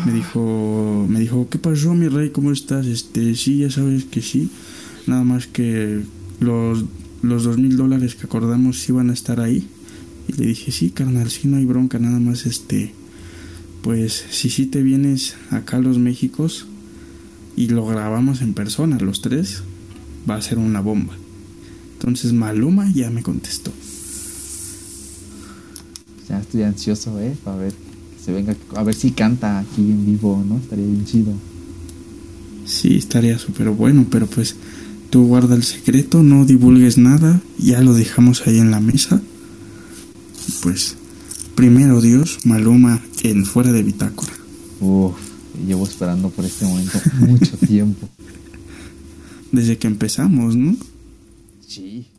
[0.04, 2.30] Me dijo, me dijo, ¿qué pasó, mi rey?
[2.30, 2.86] ¿Cómo estás?
[2.86, 4.50] Este, sí, ya sabes que sí.
[5.06, 6.00] Nada más que
[6.40, 6.84] los,
[7.22, 9.68] los dos mil dólares que acordamos iban a estar ahí.
[10.28, 11.98] Y le dije, sí, carnal, sí, no hay bronca.
[11.98, 12.92] Nada más, este,
[13.82, 16.66] pues, si sí te vienes acá a los Méxicos
[17.56, 19.62] y lo grabamos en persona, los tres,
[20.28, 21.14] va a ser una bomba.
[22.04, 23.72] Entonces Maluma ya me contestó.
[26.28, 30.04] Ya estoy ansioso, eh, para ver que se venga, a ver si canta aquí en
[30.04, 30.58] vivo, ¿no?
[30.58, 31.32] Estaría bien chido.
[32.66, 34.54] Sí, estaría súper bueno, pero pues
[35.08, 39.22] tú guarda el secreto, no divulgues nada, ya lo dejamos ahí en la mesa.
[40.62, 40.96] Pues,
[41.54, 44.32] primero Dios, Maluma en fuera de bitácora.
[44.80, 45.14] Uf,
[45.66, 48.10] llevo esperando por este momento mucho tiempo.
[49.52, 50.76] Desde que empezamos, ¿no?
[51.66, 52.13] Sí.